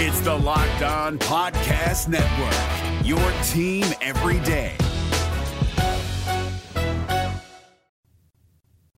It's 0.00 0.20
the 0.20 0.32
Locked 0.32 0.82
On 0.82 1.18
Podcast 1.18 2.06
Network, 2.06 3.04
your 3.04 3.18
team 3.42 3.84
every 4.00 4.38
day. 4.46 4.76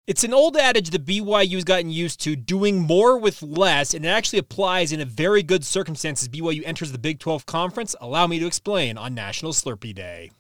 It's 0.08 0.24
an 0.24 0.34
old 0.34 0.56
adage 0.56 0.90
that 0.90 1.06
BYU 1.06 1.54
has 1.54 1.62
gotten 1.62 1.90
used 1.90 2.20
to 2.22 2.34
doing 2.34 2.80
more 2.80 3.16
with 3.16 3.44
less, 3.44 3.94
and 3.94 4.04
it 4.04 4.08
actually 4.08 4.40
applies 4.40 4.90
in 4.90 5.00
a 5.00 5.04
very 5.04 5.44
good 5.44 5.64
circumstance 5.64 6.22
as 6.22 6.28
BYU 6.30 6.64
enters 6.66 6.90
the 6.90 6.98
Big 6.98 7.20
12 7.20 7.46
Conference. 7.46 7.94
Allow 8.00 8.26
me 8.26 8.40
to 8.40 8.46
explain 8.48 8.98
on 8.98 9.14
National 9.14 9.52
Slurpee 9.52 9.94
Day. 9.94 10.32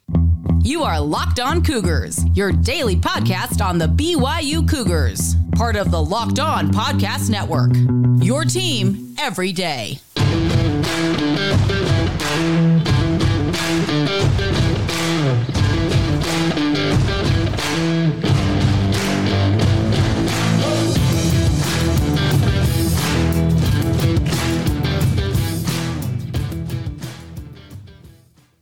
You 0.64 0.82
are 0.82 1.00
Locked 1.00 1.38
On 1.38 1.62
Cougars, 1.62 2.18
your 2.34 2.50
daily 2.50 2.96
podcast 2.96 3.64
on 3.64 3.78
the 3.78 3.86
BYU 3.86 4.68
Cougars, 4.68 5.36
part 5.54 5.76
of 5.76 5.92
the 5.92 6.02
Locked 6.02 6.40
On 6.40 6.72
Podcast 6.72 7.30
Network. 7.30 7.70
Your 8.20 8.44
team 8.44 9.14
every 9.20 9.52
day. 9.52 10.00
Thank 11.38 11.70
you. 11.70 11.77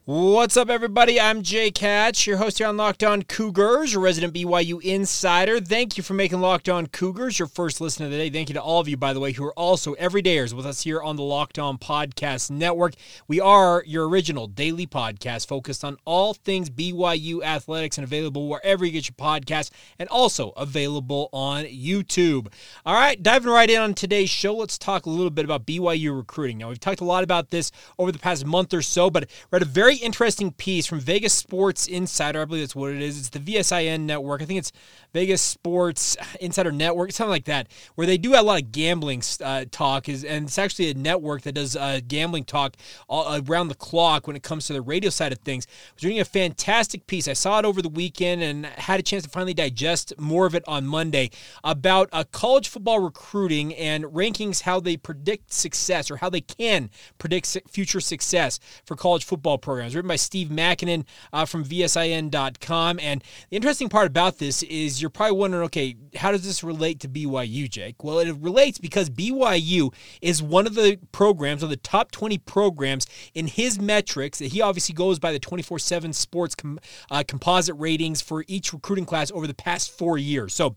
What's 0.08 0.56
up, 0.56 0.70
everybody? 0.70 1.20
I'm 1.20 1.42
Jake 1.42 1.78
Hatch, 1.78 2.28
your 2.28 2.36
host 2.36 2.58
here 2.58 2.68
on 2.68 2.76
Locked 2.76 3.02
On 3.02 3.24
Cougars, 3.24 3.92
your 3.92 4.00
resident 4.00 4.34
BYU 4.34 4.80
insider. 4.80 5.58
Thank 5.58 5.96
you 5.96 6.04
for 6.04 6.14
making 6.14 6.40
Locked 6.40 6.68
On 6.68 6.86
Cougars 6.86 7.40
your 7.40 7.48
first 7.48 7.80
listen 7.80 8.04
of 8.04 8.12
the 8.12 8.16
day. 8.16 8.30
Thank 8.30 8.48
you 8.48 8.54
to 8.54 8.62
all 8.62 8.78
of 8.78 8.86
you, 8.86 8.96
by 8.96 9.12
the 9.12 9.18
way, 9.18 9.32
who 9.32 9.44
are 9.44 9.52
also 9.54 9.96
everydayers 9.96 10.52
with 10.52 10.64
us 10.64 10.82
here 10.82 11.02
on 11.02 11.16
the 11.16 11.24
Locked 11.24 11.58
On 11.58 11.76
Podcast 11.76 12.52
Network. 12.52 12.94
We 13.26 13.40
are 13.40 13.82
your 13.84 14.08
original 14.08 14.46
daily 14.46 14.86
podcast 14.86 15.48
focused 15.48 15.84
on 15.84 15.96
all 16.04 16.34
things 16.34 16.70
BYU 16.70 17.42
athletics 17.42 17.98
and 17.98 18.04
available 18.04 18.48
wherever 18.48 18.86
you 18.86 18.92
get 18.92 19.08
your 19.08 19.16
podcast 19.16 19.72
and 19.98 20.08
also 20.08 20.50
available 20.50 21.30
on 21.32 21.64
YouTube. 21.64 22.46
All 22.84 22.94
right, 22.94 23.20
diving 23.20 23.50
right 23.50 23.68
in 23.68 23.80
on 23.80 23.92
today's 23.92 24.30
show, 24.30 24.54
let's 24.54 24.78
talk 24.78 25.06
a 25.06 25.10
little 25.10 25.30
bit 25.30 25.44
about 25.44 25.66
BYU 25.66 26.16
recruiting. 26.16 26.58
Now, 26.58 26.68
we've 26.68 26.78
talked 26.78 27.00
a 27.00 27.04
lot 27.04 27.24
about 27.24 27.50
this 27.50 27.72
over 27.98 28.12
the 28.12 28.20
past 28.20 28.46
month 28.46 28.72
or 28.72 28.82
so, 28.82 29.10
but 29.10 29.28
we're 29.50 29.56
at 29.56 29.62
a 29.62 29.64
very 29.64 29.95
interesting 29.98 30.52
piece 30.52 30.86
from 30.86 31.00
Vegas 31.00 31.32
Sports 31.32 31.86
Insider. 31.86 32.42
I 32.42 32.44
believe 32.44 32.62
that's 32.62 32.76
what 32.76 32.92
it 32.92 33.02
is. 33.02 33.18
It's 33.18 33.28
the 33.30 33.38
VSIN 33.38 34.00
network. 34.00 34.42
I 34.42 34.44
think 34.44 34.58
it's 34.58 34.72
Vegas 35.16 35.40
Sports 35.40 36.14
Insider 36.42 36.70
Network, 36.70 37.10
something 37.10 37.30
like 37.30 37.46
that, 37.46 37.68
where 37.94 38.06
they 38.06 38.18
do 38.18 38.38
a 38.38 38.42
lot 38.42 38.60
of 38.60 38.70
gambling 38.70 39.22
uh, 39.42 39.64
talk. 39.70 40.10
Is 40.10 40.24
and 40.24 40.44
it's 40.44 40.58
actually 40.58 40.90
a 40.90 40.94
network 40.94 41.40
that 41.42 41.52
does 41.52 41.74
uh, 41.74 42.00
gambling 42.06 42.44
talk 42.44 42.76
all, 43.08 43.42
around 43.48 43.68
the 43.68 43.74
clock 43.76 44.26
when 44.26 44.36
it 44.36 44.42
comes 44.42 44.66
to 44.66 44.74
the 44.74 44.82
radio 44.82 45.08
side 45.08 45.32
of 45.32 45.38
things. 45.38 45.66
I 45.66 45.94
was 45.94 46.04
reading 46.04 46.20
a 46.20 46.26
fantastic 46.26 47.06
piece. 47.06 47.28
I 47.28 47.32
saw 47.32 47.58
it 47.58 47.64
over 47.64 47.80
the 47.80 47.88
weekend 47.88 48.42
and 48.42 48.66
had 48.66 49.00
a 49.00 49.02
chance 49.02 49.24
to 49.24 49.30
finally 49.30 49.54
digest 49.54 50.12
more 50.18 50.44
of 50.44 50.54
it 50.54 50.62
on 50.68 50.86
Monday 50.86 51.30
about 51.64 52.10
uh, 52.12 52.24
college 52.30 52.68
football 52.68 52.98
recruiting 52.98 53.74
and 53.74 54.04
rankings, 54.04 54.60
how 54.60 54.80
they 54.80 54.98
predict 54.98 55.50
success 55.50 56.10
or 56.10 56.18
how 56.18 56.28
they 56.28 56.42
can 56.42 56.90
predict 57.16 57.56
future 57.70 58.00
success 58.00 58.60
for 58.84 58.96
college 58.96 59.24
football 59.24 59.56
programs 59.56 59.94
written 59.94 60.08
by 60.08 60.16
Steve 60.16 60.48
Makinen 60.48 61.06
uh, 61.32 61.46
from 61.46 61.64
VSIN.com. 61.64 63.00
And 63.00 63.24
the 63.48 63.56
interesting 63.56 63.88
part 63.88 64.08
about 64.08 64.36
this 64.36 64.62
is 64.64 65.05
you're 65.06 65.10
probably 65.10 65.38
wondering, 65.38 65.64
okay, 65.66 65.94
how 66.16 66.32
does 66.32 66.42
this 66.42 66.64
relate 66.64 66.98
to 66.98 67.08
BYU, 67.08 67.70
Jake? 67.70 68.02
Well, 68.02 68.18
it 68.18 68.34
relates 68.40 68.78
because 68.78 69.08
BYU 69.08 69.94
is 70.20 70.42
one 70.42 70.66
of 70.66 70.74
the 70.74 70.98
programs, 71.12 71.62
of 71.62 71.70
the 71.70 71.76
top 71.76 72.10
20 72.10 72.38
programs 72.38 73.06
in 73.32 73.46
his 73.46 73.80
metrics 73.80 74.40
he 74.40 74.60
obviously 74.60 74.94
goes 74.94 75.20
by 75.20 75.30
the 75.30 75.38
24 75.38 75.78
7 75.78 76.12
sports 76.12 76.56
com- 76.56 76.80
uh, 77.08 77.22
composite 77.26 77.76
ratings 77.78 78.20
for 78.20 78.44
each 78.48 78.72
recruiting 78.72 79.04
class 79.04 79.30
over 79.30 79.46
the 79.46 79.54
past 79.54 79.96
four 79.96 80.18
years. 80.18 80.52
So, 80.52 80.74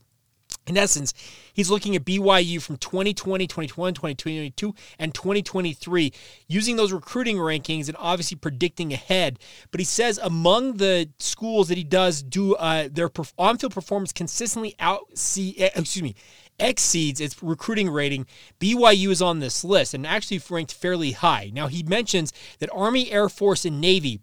in 0.69 0.77
essence, 0.77 1.13
he's 1.53 1.69
looking 1.69 1.95
at 1.95 2.05
BYU 2.05 2.61
from 2.61 2.77
2020, 2.77 3.47
2021, 3.47 3.93
2022, 3.93 4.75
and 4.99 5.13
2023, 5.13 6.13
using 6.47 6.75
those 6.75 6.93
recruiting 6.93 7.37
rankings 7.37 7.87
and 7.87 7.97
obviously 7.99 8.37
predicting 8.37 8.93
ahead. 8.93 9.39
But 9.71 9.79
he 9.79 9.85
says 9.85 10.19
among 10.21 10.77
the 10.77 11.09
schools 11.17 11.67
that 11.69 11.77
he 11.77 11.83
does 11.83 12.21
do 12.21 12.55
uh, 12.55 12.87
their 12.91 13.09
on-field 13.37 13.73
performance 13.73 14.13
consistently 14.13 14.75
out 14.79 15.17
see 15.17 15.55
eh, 15.57 15.69
excuse 15.75 16.03
me 16.03 16.15
exceeds 16.59 17.21
its 17.21 17.41
recruiting 17.41 17.89
rating, 17.89 18.25
BYU 18.59 19.09
is 19.09 19.21
on 19.21 19.39
this 19.39 19.63
list 19.63 19.93
and 19.93 20.05
actually 20.05 20.41
ranked 20.49 20.73
fairly 20.73 21.13
high. 21.13 21.49
Now, 21.53 21.67
he 21.67 21.83
mentions 21.83 22.33
that 22.59 22.69
Army, 22.73 23.11
Air 23.11 23.29
Force, 23.29 23.63
and 23.63 23.79
Navy 23.79 24.19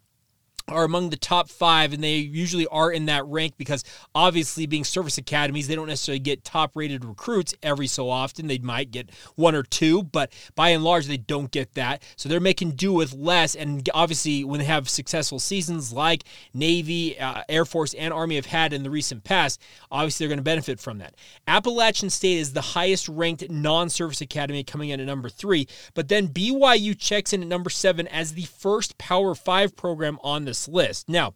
are 0.68 0.84
among 0.84 1.10
the 1.10 1.16
top 1.16 1.48
five, 1.48 1.92
and 1.92 2.02
they 2.02 2.16
usually 2.16 2.66
are 2.68 2.90
in 2.90 3.06
that 3.06 3.26
rank 3.26 3.54
because 3.56 3.84
obviously, 4.14 4.66
being 4.66 4.84
service 4.84 5.18
academies, 5.18 5.68
they 5.68 5.74
don't 5.74 5.86
necessarily 5.88 6.18
get 6.18 6.44
top 6.44 6.72
rated 6.74 7.04
recruits 7.04 7.54
every 7.62 7.86
so 7.86 8.10
often. 8.10 8.46
They 8.46 8.58
might 8.58 8.90
get 8.90 9.10
one 9.36 9.54
or 9.54 9.62
two, 9.62 10.02
but 10.02 10.32
by 10.54 10.70
and 10.70 10.82
large, 10.82 11.06
they 11.06 11.16
don't 11.16 11.50
get 11.50 11.74
that. 11.74 12.02
So 12.16 12.28
they're 12.28 12.40
making 12.40 12.72
do 12.72 12.92
with 12.92 13.14
less. 13.14 13.54
And 13.54 13.88
obviously, 13.94 14.44
when 14.44 14.58
they 14.58 14.66
have 14.66 14.88
successful 14.88 15.38
seasons 15.38 15.92
like 15.92 16.24
Navy, 16.52 17.18
uh, 17.18 17.42
Air 17.48 17.64
Force, 17.64 17.94
and 17.94 18.12
Army 18.12 18.34
have 18.34 18.46
had 18.46 18.72
in 18.72 18.82
the 18.82 18.90
recent 18.90 19.22
past, 19.24 19.60
obviously, 19.90 20.24
they're 20.24 20.34
going 20.34 20.38
to 20.38 20.42
benefit 20.42 20.80
from 20.80 20.98
that. 20.98 21.14
Appalachian 21.46 22.10
State 22.10 22.38
is 22.38 22.52
the 22.52 22.60
highest 22.60 23.08
ranked 23.08 23.48
non 23.50 23.88
service 23.88 24.20
academy 24.20 24.64
coming 24.64 24.88
in 24.88 25.00
at 25.00 25.06
number 25.06 25.28
three, 25.28 25.68
but 25.94 26.08
then 26.08 26.28
BYU 26.28 26.98
checks 26.98 27.32
in 27.32 27.42
at 27.42 27.48
number 27.48 27.70
seven 27.70 28.08
as 28.08 28.34
the 28.34 28.42
first 28.42 28.98
Power 28.98 29.34
Five 29.34 29.76
program 29.76 30.18
on 30.22 30.44
the 30.44 30.55
this 30.56 30.68
list. 30.68 31.08
Now, 31.08 31.34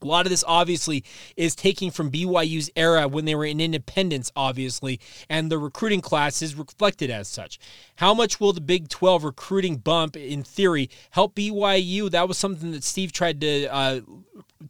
a 0.00 0.06
lot 0.06 0.26
of 0.26 0.30
this 0.30 0.44
obviously 0.46 1.04
is 1.36 1.54
taking 1.54 1.90
from 1.90 2.10
BYU's 2.10 2.70
era 2.76 3.08
when 3.08 3.24
they 3.24 3.34
were 3.34 3.44
in 3.44 3.60
independence, 3.60 4.30
obviously, 4.36 5.00
and 5.28 5.50
the 5.50 5.58
recruiting 5.58 6.00
class 6.00 6.40
is 6.40 6.54
reflected 6.54 7.10
as 7.10 7.28
such. 7.28 7.58
How 7.98 8.14
much 8.14 8.38
will 8.38 8.52
the 8.52 8.60
Big 8.60 8.88
12 8.88 9.24
recruiting 9.24 9.78
bump, 9.78 10.16
in 10.16 10.44
theory, 10.44 10.88
help 11.10 11.34
BYU? 11.34 12.08
That 12.08 12.28
was 12.28 12.38
something 12.38 12.70
that 12.70 12.84
Steve 12.84 13.10
tried 13.10 13.40
to 13.40 13.66
uh, 13.66 14.00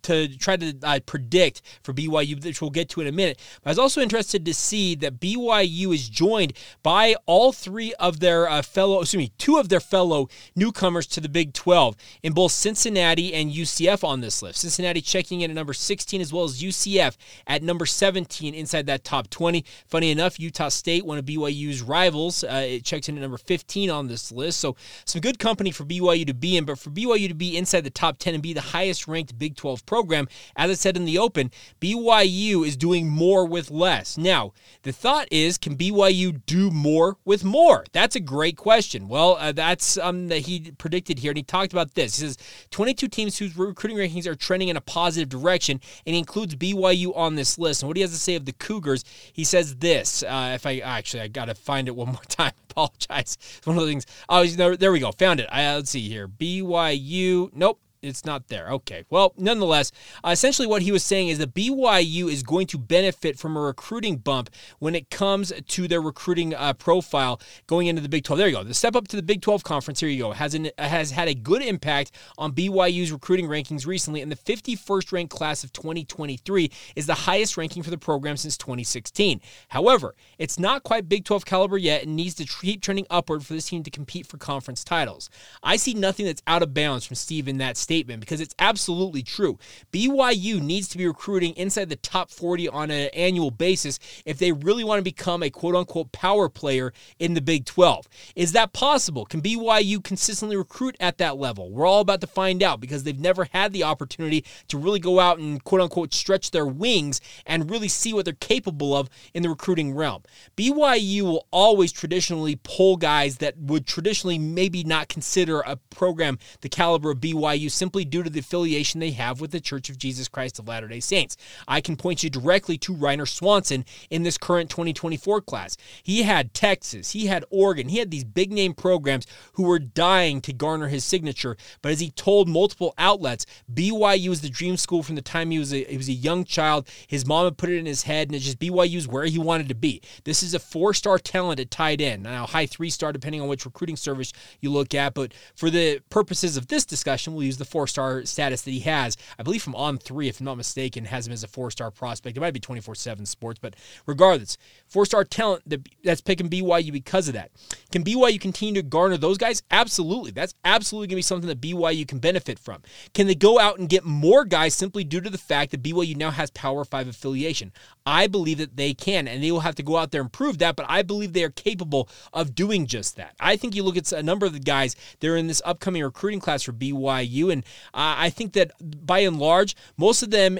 to 0.03 0.29
try 0.37 0.57
to 0.57 0.75
uh, 0.83 1.01
predict 1.07 1.63
for 1.83 1.93
BYU, 1.93 2.43
which 2.45 2.61
we'll 2.61 2.71
get 2.71 2.89
to 2.91 3.01
in 3.01 3.07
a 3.07 3.13
minute. 3.13 3.39
But 3.63 3.71
I 3.71 3.73
was 3.73 3.79
also 3.79 4.01
interested 4.01 4.45
to 4.45 4.55
see 4.55 4.95
that 4.97 5.21
BYU 5.21 5.95
is 5.95 6.09
joined 6.09 6.53
by 6.83 7.17
all 7.27 7.53
three 7.53 7.95
of 7.95 8.21
their 8.21 8.49
uh, 8.49 8.63
fellow, 8.63 9.01
excuse 9.01 9.19
me, 9.19 9.33
two 9.39 9.57
of 9.57 9.69
their 9.69 9.81
fellow 9.81 10.29
newcomers 10.55 11.07
to 11.09 11.21
the 11.21 11.29
Big 11.29 11.53
12 11.53 11.97
in 12.23 12.33
both 12.33 12.53
Cincinnati 12.53 13.35
and 13.35 13.51
UCF 13.53 14.05
on 14.05 14.21
this 14.21 14.43
list. 14.43 14.61
Cincinnati 14.61 15.01
checking 15.01 15.41
in 15.41 15.51
at 15.51 15.55
number 15.55 15.73
16 15.73 16.21
as 16.21 16.33
well 16.33 16.45
as 16.45 16.63
UCF 16.63 17.17
at 17.47 17.63
number 17.63 17.87
17 17.87 18.55
inside 18.55 18.87
that 18.87 19.05
top 19.05 19.31
20. 19.31 19.65
Funny 19.87 20.11
enough, 20.11 20.39
Utah 20.39 20.69
State, 20.69 21.05
one 21.05 21.19
of 21.19 21.25
BYU's 21.25 21.83
rivals, 21.83 22.45
uh, 22.45 22.65
it 22.67 22.85
checks 22.85 23.09
in 23.09 23.18
at 23.19 23.23
number 23.23 23.39
15 23.39 23.91
on 23.91 24.09
this 24.09 24.33
list. 24.33 24.61
So 24.61 24.77
some 25.05 25.21
good 25.21 25.39
company 25.39 25.71
for 25.71 25.85
BYU 25.85 26.27
to 26.27 26.35
be 26.35 26.57
in, 26.57 26.65
but 26.65 26.79
for 26.79 26.91
BYU 26.91 27.29
to 27.29 27.35
be 27.35 27.57
inside 27.57 27.83
the 27.83 27.91
top 27.91 28.19
10 28.19 28.35
and 28.35 28.43
be 28.43 28.53
the 28.53 28.61
highest 28.61 29.07
ranked 29.09 29.39
Big 29.39 29.57
12 29.57 29.85
program. 29.87 30.29
As 30.57 30.71
I 30.71 30.75
said 30.75 30.97
in 30.97 31.05
the 31.05 31.19
open, 31.19 31.51
BYU 31.81 32.67
is 32.67 32.77
doing 32.77 33.09
more 33.09 33.45
with 33.45 33.71
less. 33.71 34.17
Now, 34.17 34.53
the 34.83 34.93
thought 34.93 35.29
is 35.31 35.59
can 35.59 35.77
BYU 35.77 36.41
do 36.47 36.71
more 36.71 37.17
with 37.25 37.45
more? 37.45 37.85
That's 37.93 38.17
a 38.17 38.21
great 38.21 38.57
question. 38.57 39.09
Well, 39.09 39.37
uh, 39.39 39.53
that's 39.53 39.99
um, 39.99 40.29
that 40.29 40.41
he 40.41 40.73
predicted 40.79 41.19
here, 41.19 41.31
and 41.31 41.37
he 41.37 41.43
talked 41.43 41.73
about 41.73 41.95
this. 41.95 42.17
He 42.17 42.27
says 42.27 42.39
22 42.71 43.09
teams 43.09 43.39
whose 43.39 43.57
recruiting 43.57 43.99
rankings 43.99 44.27
are 44.27 44.35
trending 44.35 44.69
in 44.69 44.77
a 44.77 44.81
positive 44.81 45.29
direction, 45.29 45.81
and 46.07 46.15
he 46.15 46.19
includes 46.19 46.55
BYU 46.55 47.17
on 47.17 47.35
this 47.35 47.59
list. 47.59 47.83
And 47.83 47.89
what 47.89 47.97
he 47.97 48.03
has 48.03 48.11
to 48.13 48.19
say 48.19 48.35
of 48.35 48.45
the 48.45 48.53
Cougars, 48.53 49.05
he 49.33 49.45
says 49.45 49.77
this. 49.77 50.23
Uh, 50.23 50.53
if 50.55 50.67
I 50.67 50.79
actually, 50.79 51.23
I 51.23 51.29
got 51.29 51.47
to 51.47 51.55
find 51.55 51.89
it 51.89 51.97
one 51.97 52.09
more 52.09 52.23
time. 52.29 52.53
Apologize. 52.71 53.08
It's 53.19 53.61
one 53.65 53.77
of 53.77 53.83
the 53.85 53.89
things. 53.89 54.07
Oh, 54.29 54.47
there 54.47 54.93
we 54.93 55.01
go. 55.01 55.13
Found 55.13 55.41
it. 55.41 55.49
I, 55.51 55.75
let's 55.75 55.91
see 55.91 56.09
here. 56.09 56.29
BYU. 56.29 57.51
Nope 57.55 57.81
it's 58.03 58.25
not 58.25 58.49
there. 58.49 58.71
Okay. 58.71 59.05
Well, 59.11 59.35
nonetheless, 59.37 59.93
uh, 60.25 60.31
essentially 60.31 60.67
what 60.67 60.83
he 60.83 60.93
was 60.93 61.05
saying 61.05 61.29
is 61.29 61.39
that 61.39 61.55
BYU 61.55 62.31
is 62.31 62.43
going 62.43 62.67
to 62.69 62.79
benefit 62.79 63.39
from 63.39 63.57
a 63.57 63.61
recruiting 63.61 64.17
bump 64.17 64.51
when 64.79 64.95
it 64.95 65.11
comes 65.11 65.53
to 65.67 65.89
their 65.89 66.01
recruiting 66.01 66.55
uh, 66.55 66.73
profile 66.75 67.41
going 67.67 67.87
into 67.87 68.03
the 68.03 68.09
Big 68.09 68.25
12. 68.25 68.39
There 68.39 68.49
you 68.49 68.55
go. 68.55 68.63
The 68.63 68.75
step 68.75 68.97
up 68.97 69.09
to 69.09 69.17
the 69.17 69.23
Big 69.23 69.43
12 69.43 69.65
conference. 69.65 70.01
Here 70.01 70.09
you 70.09 70.23
go. 70.23 70.33
Has 70.33 70.55
an, 70.55 70.71
has 70.79 71.11
had 71.11 71.29
a 71.29 71.35
good 71.35 71.63
impact 71.63 72.13
on 72.37 72.53
BYU's 72.53 73.13
recruiting 73.13 73.47
rankings 73.47 73.87
recently, 73.87 74.23
and 74.23 74.31
the 74.31 74.37
51st 74.37 75.13
ranked 75.13 75.35
class 75.35 75.65
of 75.65 75.73
2023 75.73 76.71
is 76.97 77.07
the 77.07 77.15
highest 77.15 77.57
ranking 77.57 77.83
for 77.83 77.91
the 77.91 77.99
program 77.99 78.37
since 78.37 78.57
2016. 78.57 79.41
However, 79.69 80.15
it's 80.39 80.59
not 80.59 80.83
quite 80.83 81.09
Big 81.09 81.25
12 81.25 81.45
caliber 81.45 81.79
yet 81.79 82.05
and 82.05 82.15
needs 82.15 82.35
to 82.37 82.45
keep 82.45 82.83
trending 82.83 83.07
upward 83.11 83.45
for 83.45 83.55
this 83.55 83.69
team 83.69 83.83
to 83.83 83.91
compete 83.91 84.27
for 84.27 84.37
conference 84.37 84.85
titles. 84.85 85.31
I 85.63 85.77
see 85.77 85.95
nothing 85.95 86.27
that's 86.27 86.43
out 86.47 86.63
of 86.63 86.75
bounds 86.75 87.07
from 87.07 87.17
Steve 87.17 87.49
in 87.49 87.59
that 87.59 87.77
statement 87.89 88.21
because 88.21 88.43
it's 88.43 88.55
absolutely 88.59 89.23
true. 89.23 89.59
BYU 89.95 90.61
needs 90.61 90.89
to 90.89 90.99
be 90.99 91.07
recruiting 91.07 91.55
inside 91.55 91.89
the 91.89 91.97
top 91.97 92.31
40 92.31 92.69
on 92.69 92.91
an 92.91 93.09
annual 93.15 93.51
basis 93.51 93.99
if 94.27 94.37
they 94.37 94.53
really 94.53 94.85
want 94.85 94.99
to 94.99 95.03
become 95.03 95.43
a 95.43 95.49
quote 95.49 95.75
unquote 95.75 96.13
power 96.13 96.51
player 96.51 96.93
in 97.19 97.33
the 97.33 97.41
Big 97.41 97.65
12. 97.65 98.07
Is 98.37 98.53
that 98.53 98.75
possible? 98.75 99.25
Can 99.25 99.41
BYU 99.41 100.05
consistently 100.05 100.55
recruit 100.55 100.99
at 101.01 101.17
that 101.17 101.39
level? 101.39 101.71
We're 101.71 101.87
all 101.87 102.03
about 102.03 102.21
to 102.21 102.27
find 102.27 102.63
out 102.63 102.79
because 102.79 103.05
they've 103.05 103.19
never 103.19 103.49
had 103.53 103.73
the 103.73 103.85
opportunity 103.85 104.45
to 104.69 104.77
really 104.77 105.01
go 105.01 105.19
out 105.19 105.39
and 105.39 105.65
quote 105.65 105.81
unquote 105.81 106.13
stretch 106.13 106.51
their 106.51 106.67
wings 106.67 107.23
and 107.47 107.71
really 107.71 107.89
see 107.89 108.13
what 108.13 108.27
they're 108.27 108.35
capable 108.35 108.95
of 108.95 109.09
in 109.33 109.43
the 109.43 109.49
recruiting 109.49 109.95
realm. 109.95 110.25
BYU 110.59 111.23
will 111.23 111.47
always 111.51 111.91
traditionally 111.91 112.61
pull 112.63 112.99
guys 112.99 113.39
that 113.39 113.57
would 113.57 113.87
traditionally 113.87 114.39
maybe 114.39 114.85
not 114.85 115.09
consider 115.09 115.61
a 115.61 115.77
program 115.89 116.39
the 116.61 116.69
caliber 116.69 117.13
of 117.13 117.21
BYU 117.21 117.78
simply 117.79 118.05
due 118.05 118.23
to 118.23 118.31
the 118.31 118.41
affiliation 118.41 119.01
they 119.01 119.13
have 119.13 119.41
with 119.41 119.53
the 119.53 119.61
Church 119.61 119.89
of 119.89 119.99
Jesus 119.99 120.29
Christ 120.29 120.59
of 120.59 120.69
Latter 120.69 120.89
day 120.89 121.01
Saints. 121.01 121.37
I 121.67 121.81
can 121.81 121.97
point 121.97 122.23
you 122.23 122.31
directly 122.31 122.77
to 122.79 122.95
Ryner 122.95 123.29
Swanson 123.29 123.85
in 124.11 124.25
this 124.25 124.37
current 124.37 124.69
2024 124.71 125.41
class. 125.43 125.77
He 126.03 126.23
had 126.23 126.53
Texas, 126.53 127.13
he 127.13 127.27
had 127.27 127.45
Oregon, 127.51 127.89
he 127.89 127.99
had 127.99 128.11
these 128.11 128.25
big 128.25 128.53
name 128.53 128.75
programs 128.75 129.27
who 129.53 129.63
were 129.63 129.79
dying 129.79 130.41
to 130.43 130.53
garner 130.53 130.89
his 130.89 131.05
signature. 131.05 131.57
But 131.83 131.93
as 131.93 132.01
he 132.01 132.11
told 132.11 132.49
multiple 132.49 132.95
outlets, 132.99 133.47
BYU 133.73 134.29
was 134.29 134.41
the 134.41 134.51
dream 134.51 134.77
school 134.77 135.03
from 135.03 135.15
the 135.15 135.23
time 135.23 135.51
he 135.51 135.59
was 135.59 135.73
a, 135.73 135.85
he 135.85 135.97
was 135.97 136.09
a 136.09 136.13
young 136.13 136.45
child. 136.45 136.89
His 137.07 137.27
mom 137.27 137.45
had 137.45 137.57
put 137.57 137.71
it 137.71 137.79
in 137.79 137.87
his 137.87 138.03
head, 138.03 138.29
and 138.29 138.35
it's 138.35 138.45
just 138.45 138.59
BYU 138.59 138.97
is 138.97 139.09
where 139.09 139.25
he 139.25 139.39
wanted 139.39 139.69
to 139.69 139.75
be. 139.75 140.03
This 140.25 140.43
is 140.43 140.55
a 140.55 140.59
four 140.59 140.95
star 140.95 141.19
talent 141.19 141.61
at 141.61 141.71
tight 141.71 142.01
end. 142.01 142.25
Now, 142.25 142.47
high 142.47 142.67
three 142.67 142.91
star, 142.91 143.13
depending 143.13 143.41
on 143.41 143.49
which 143.49 143.65
recruiting 143.65 143.97
service 143.97 144.33
you 144.61 144.71
look 144.71 144.95
at. 144.95 145.15
But 145.15 145.33
for 145.55 145.71
the 145.71 146.01
purposes 146.11 146.57
of 146.57 146.69
this 146.69 146.85
discussion, 146.85 147.35
we'll 147.35 147.45
use 147.45 147.59
the 147.59 147.65
four 147.69 147.87
star 147.87 148.25
status 148.25 148.63
that 148.63 148.71
he 148.71 148.81
has. 148.81 149.17
I 149.39 149.43
believe 149.43 149.63
from 149.63 149.75
on 149.75 149.99
three, 149.99 150.29
if 150.29 150.41
I'm 150.41 150.47
not 150.47 150.57
mistaken, 150.57 151.05
has 151.05 151.27
him 151.27 151.33
as 151.33 151.45
a 151.45 151.49
four 151.49 151.71
star 151.71 151.91
prospect. 151.91 152.37
It 152.37 152.41
might 152.41 152.55
be 152.55 152.61
24 152.61 152.95
7 152.95 153.27
sports, 153.27 153.59
but 153.61 153.75
regardless, 154.07 154.59
four 154.87 155.07
star 155.07 155.25
talent 155.25 155.63
that's 156.03 156.21
picking 156.21 156.49
BYU 156.49 156.93
because 156.93 157.29
of 157.29 157.35
that. 157.35 157.51
Can 157.93 158.05
BYU 158.05 158.41
continue 158.41 158.75
to 158.75 158.83
garner 158.83 159.17
those 159.17 159.39
guys? 159.39 159.63
Absolutely. 159.71 160.31
That's 160.31 160.55
absolutely 160.65 161.09
going 161.09 161.17
to 161.17 161.17
be 161.17 161.23
something 161.23 161.49
that 161.49 161.61
BYU 161.61 162.07
can 162.07 162.19
benefit 162.19 162.59
from. 162.59 162.83
Can 163.15 163.27
they 163.27 163.35
go 163.35 163.59
out 163.59 163.79
and 163.79 163.89
get 163.89 164.05
more 164.05 164.45
guys 164.45 164.75
simply 164.75 165.05
due 165.05 165.21
to 165.21 165.31
the 165.31 165.39
fact 165.39 165.71
that 165.71 165.83
BYU 165.83 166.17
now 166.17 166.31
has 166.31 166.51
Power 166.51 166.85
5 166.85 167.09
affiliation? 167.09 167.73
I 168.07 168.27
believe 168.27 168.59
that 168.59 168.77
they 168.77 168.95
can, 168.95 169.29
and 169.29 169.43
they 169.43 169.53
will 169.53 169.61
have 169.61 169.75
to 169.77 169.83
go 169.83 169.97
out 169.97 170.11
there 170.11 170.23
and 170.23 170.33
prove 170.33 170.59
that, 170.59 170.77
but 170.77 170.87
I 170.89 171.03
believe 171.03 171.33
they 171.33 171.45
are 171.45 171.51
capable 171.51 172.09
of 172.33 172.55
doing 172.55 172.87
just 172.87 173.17
that. 173.17 173.35
I 173.39 173.57
think 173.57 173.75
you 173.75 173.83
look 173.83 173.97
at 173.97 174.11
a 174.13 174.23
number 174.23 174.47
of 174.47 174.55
the 174.55 174.61
guys 174.61 174.97
that 175.21 175.29
are 175.29 175.37
in 175.37 175.47
this 175.47 175.63
upcoming 175.65 176.03
recruiting 176.03 176.41
class 176.41 176.63
for 176.63 176.73
BYU, 176.73 177.53
and 177.53 177.58
uh, 177.95 178.15
I 178.19 178.31
think 178.31 178.53
that 178.55 178.73
by 178.81 179.21
and 179.21 179.39
large, 179.39 179.77
most 179.97 180.23
of 180.23 180.31
them 180.31 180.59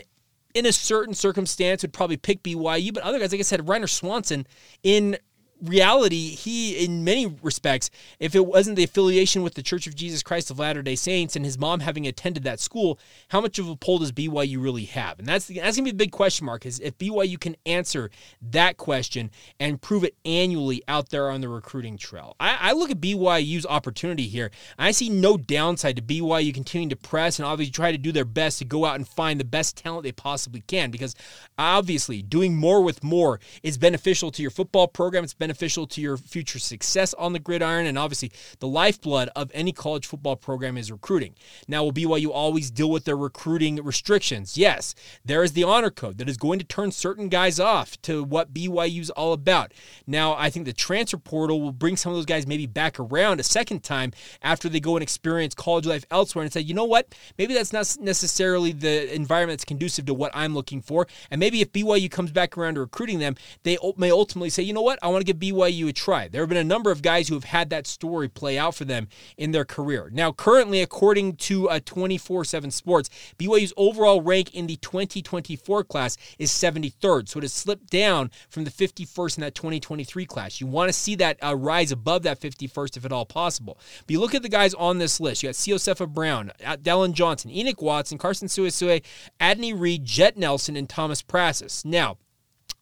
in 0.55 0.67
a 0.67 0.73
certain 0.73 1.15
circumstance 1.15 1.83
would 1.83 1.93
probably 1.93 2.17
pick 2.17 2.43
BYU, 2.43 2.93
but 2.93 3.03
other 3.03 3.19
guys, 3.19 3.33
like 3.33 3.41
I 3.41 3.45
said, 3.45 3.67
Ryner 3.67 3.89
Swanson 3.89 4.47
in 4.83 5.19
reality, 5.63 6.31
he, 6.31 6.85
in 6.85 7.05
many 7.05 7.27
respects, 7.43 7.91
if 8.19 8.35
it 8.35 8.47
wasn't 8.47 8.77
the 8.77 8.85
affiliation 8.85 9.43
with 9.43 9.55
the 9.55 9.63
Church 9.63 9.87
of 9.87 9.95
Jesus 9.95 10.23
Christ 10.23 10.51
of 10.51 10.59
Latter 10.59 10.83
day 10.83 10.95
Saints 10.95 11.37
and 11.37 11.45
his 11.45 11.59
mom 11.59 11.81
having 11.81 12.07
attended 12.07 12.45
that 12.45 12.61
school, 12.61 12.99
how 13.29 13.41
much 13.41 13.59
of 13.59 13.69
a 13.69 13.77
pull 13.77 13.99
does 13.99 14.13
BYU 14.13 14.63
really 14.63 14.85
have? 14.85 15.19
And 15.19 15.27
that's, 15.27 15.47
the, 15.47 15.55
that's 15.55 15.77
going 15.77 15.87
to 15.87 15.93
be 15.93 15.97
the 15.97 16.05
big 16.05 16.13
question 16.13 16.47
mark 16.47 16.65
is 16.67 16.81
if 16.81 16.97
BYU 16.99 17.39
can 17.39 17.57
answer 17.67 18.11
that 18.43 18.77
question 18.77 19.31
and 19.59 19.81
prove 19.81 20.05
it 20.05 20.17
annually 20.25 20.83
out 20.89 21.11
there 21.11 21.31
on 21.31 21.41
the 21.41 21.49
recruiting 21.49 21.99
trail. 21.99 22.37
I, 22.39 22.57
I 22.61 22.73
look 22.73 22.91
at 22.91 23.01
BYU's 23.01 23.67
opportunity 23.67 24.29
here. 24.29 24.51
I 24.79 24.93
see 24.93 25.11
no 25.11 25.37
downside 25.37 25.97
to 25.97 26.03
BYU 26.03 26.55
continuing 26.55 26.91
to 26.91 26.97
press 26.97 27.39
and 27.39 27.47
obviously 27.47 27.73
try 27.73 27.93
to 27.93 27.99
do 27.99 28.13
their 28.13 28.25
best 28.25 28.59
to 28.59 28.65
go 28.65 28.85
out 28.85 28.97
and 28.97 29.07
find 29.07 29.41
the 29.41 29.45
best 29.45 29.77
talent 29.77 30.05
they 30.05 30.13
possibly 30.13 30.63
can 30.67 30.91
because 30.91 31.15
obviously 31.57 32.23
doing 32.23 32.57
more 32.57 32.83
with 32.83 33.03
more 33.03 33.41
is 33.63 33.77
beneficial 33.77 34.31
to 34.31 34.43
your 34.43 34.51
football 34.51 34.87
program. 34.87 35.25
It's 35.25 35.35
beneficial 35.35 35.48
beneficial 35.49 35.87
to 35.87 36.03
your 36.03 36.19
future 36.19 36.59
success 36.59 37.15
on 37.15 37.33
the 37.33 37.39
gridiron. 37.39 37.87
And 37.87 37.97
obviously, 37.97 38.31
the 38.59 38.69
lifeblood 38.69 39.31
of 39.35 39.51
any 39.55 39.73
college 39.73 40.05
football 40.05 40.37
program 40.37 40.77
is 40.77 40.93
recruiting. 40.93 41.35
Now, 41.67 41.85
will 41.85 41.93
BYU 41.93 42.29
always 42.31 42.71
deal 42.71 42.91
with 42.91 43.07
their 43.07 43.17
recruiting 43.17 43.83
restrictions? 43.83 44.59
Yes. 44.59 44.95
There 45.25 45.43
is 45.43 45.55
the 45.55 45.65
honor 45.65 45.91
code 45.91 46.19
that 46.19 46.29
is 46.29 46.37
going 46.37 46.59
to 46.59 46.67
turn 46.67 46.93
certain 46.93 47.31
guys 47.31 47.59
off 47.59 48.01
to 48.03 48.23
what 48.23 48.53
BYU's 48.53 49.09
all 49.09 49.33
about. 49.33 49.73
Now, 50.07 50.35
I 50.35 50.51
think 50.51 50.67
the 50.67 50.75
transfer 50.75 51.17
portal 51.17 51.63
will 51.63 51.73
bring 51.73 51.97
some 51.97 52.13
of 52.13 52.19
those 52.19 52.27
guys 52.27 52.47
maybe 52.47 52.67
back 52.67 53.01
around 53.01 53.41
a 53.41 53.43
second 53.43 53.83
time 53.83 54.13
after 54.43 54.69
they 54.69 54.81
go 54.81 54.97
and 54.97 55.03
experience 55.03 55.55
college 55.55 55.87
life 55.87 56.05
elsewhere 56.11 56.45
and 56.45 56.53
say, 56.53 56.61
you 56.61 56.75
know 56.75 56.85
what? 56.85 57.15
Maybe 57.39 57.55
that's 57.55 57.73
not 57.73 57.97
necessarily 58.03 58.73
the 58.73 59.15
environment 59.15 59.59
that's 59.59 59.65
conducive 59.65 60.05
to 60.07 60.15
what 60.15 60.31
I'm 60.35 60.55
looking 60.55 60.83
for. 60.83 61.07
And 61.31 61.41
maybe 61.41 61.63
if 61.63 61.73
BYU 61.73 62.11
comes 62.11 62.33
back 62.33 62.59
around 62.59 62.75
to 62.75 62.81
recruiting 62.81 63.19
them, 63.19 63.37
they 63.63 63.79
may 63.97 64.11
ultimately 64.11 64.51
say, 64.51 64.63
you 64.63 64.75
know 64.75 64.83
what? 64.83 64.99
I 65.01 65.09
want 65.09 65.25
to 65.25 65.33
give 65.33 65.38
BYU 65.39 65.89
a 65.89 65.93
try. 65.93 66.29
There 66.29 66.43
have 66.43 66.49
been 66.49 66.59
a 66.59 66.65
number 66.65 66.91
of 66.91 67.03
guys 67.03 67.29
who 67.29 67.35
have 67.35 67.45
had 67.45 67.71
that 67.71 67.87
story 67.87 68.29
play 68.29 68.59
out 68.59 68.75
for 68.75 68.85
them 68.85 69.09
in 69.37 69.53
their 69.53 69.65
career. 69.65 70.11
Now, 70.13 70.33
currently, 70.33 70.81
according 70.81 71.37
to 71.37 71.67
a 71.67 71.81
24 71.81 72.45
7 72.45 72.71
Sports, 72.71 73.11
BYU's 73.39 73.73
overall 73.77 74.21
rank 74.21 74.55
in 74.55 74.67
the 74.67 74.77
2024 74.77 75.85
class 75.85 76.17
is 76.39 76.51
73rd. 76.51 77.29
So 77.29 77.39
it 77.39 77.45
has 77.45 77.53
slipped 77.53 77.91
down 77.91 78.31
from 78.49 78.65
the 78.65 78.71
51st 78.71 79.39
in 79.39 79.41
that 79.43 79.55
2023 79.55 80.27
class. 80.27 80.61
You 80.61 80.67
want 80.67 80.89
to 80.89 80.93
see 80.93 81.15
that 81.17 81.39
uh, 81.43 81.57
rise 81.57 81.93
above 81.93 82.23
that 82.23 82.41
51st 82.41 82.97
if 82.97 83.05
at 83.05 83.13
all 83.13 83.27
possible. 83.27 83.79
But 84.07 84.13
you 84.13 84.21
look 84.21 84.35
at 84.35 84.43
the 84.43 84.49
guys 84.49 84.75
on 84.75 84.99
this 84.99 85.21
list. 85.21 85.43
You 85.43 85.49
got 85.49 85.55
Ceosefa 85.55 86.09
Brown, 86.09 86.53
Dallin 86.61 87.13
Johnson, 87.13 87.51
Enoch 87.51 87.83
Watson, 87.83 88.19
Carson 88.19 88.49
Suesue, 88.49 89.03
Adney 89.41 89.79
Reed, 89.79 90.05
Jet 90.05 90.37
Nelson, 90.37 90.77
and 90.77 90.89
Thomas 90.89 91.23
Prassis. 91.23 91.85
Now, 91.85 92.19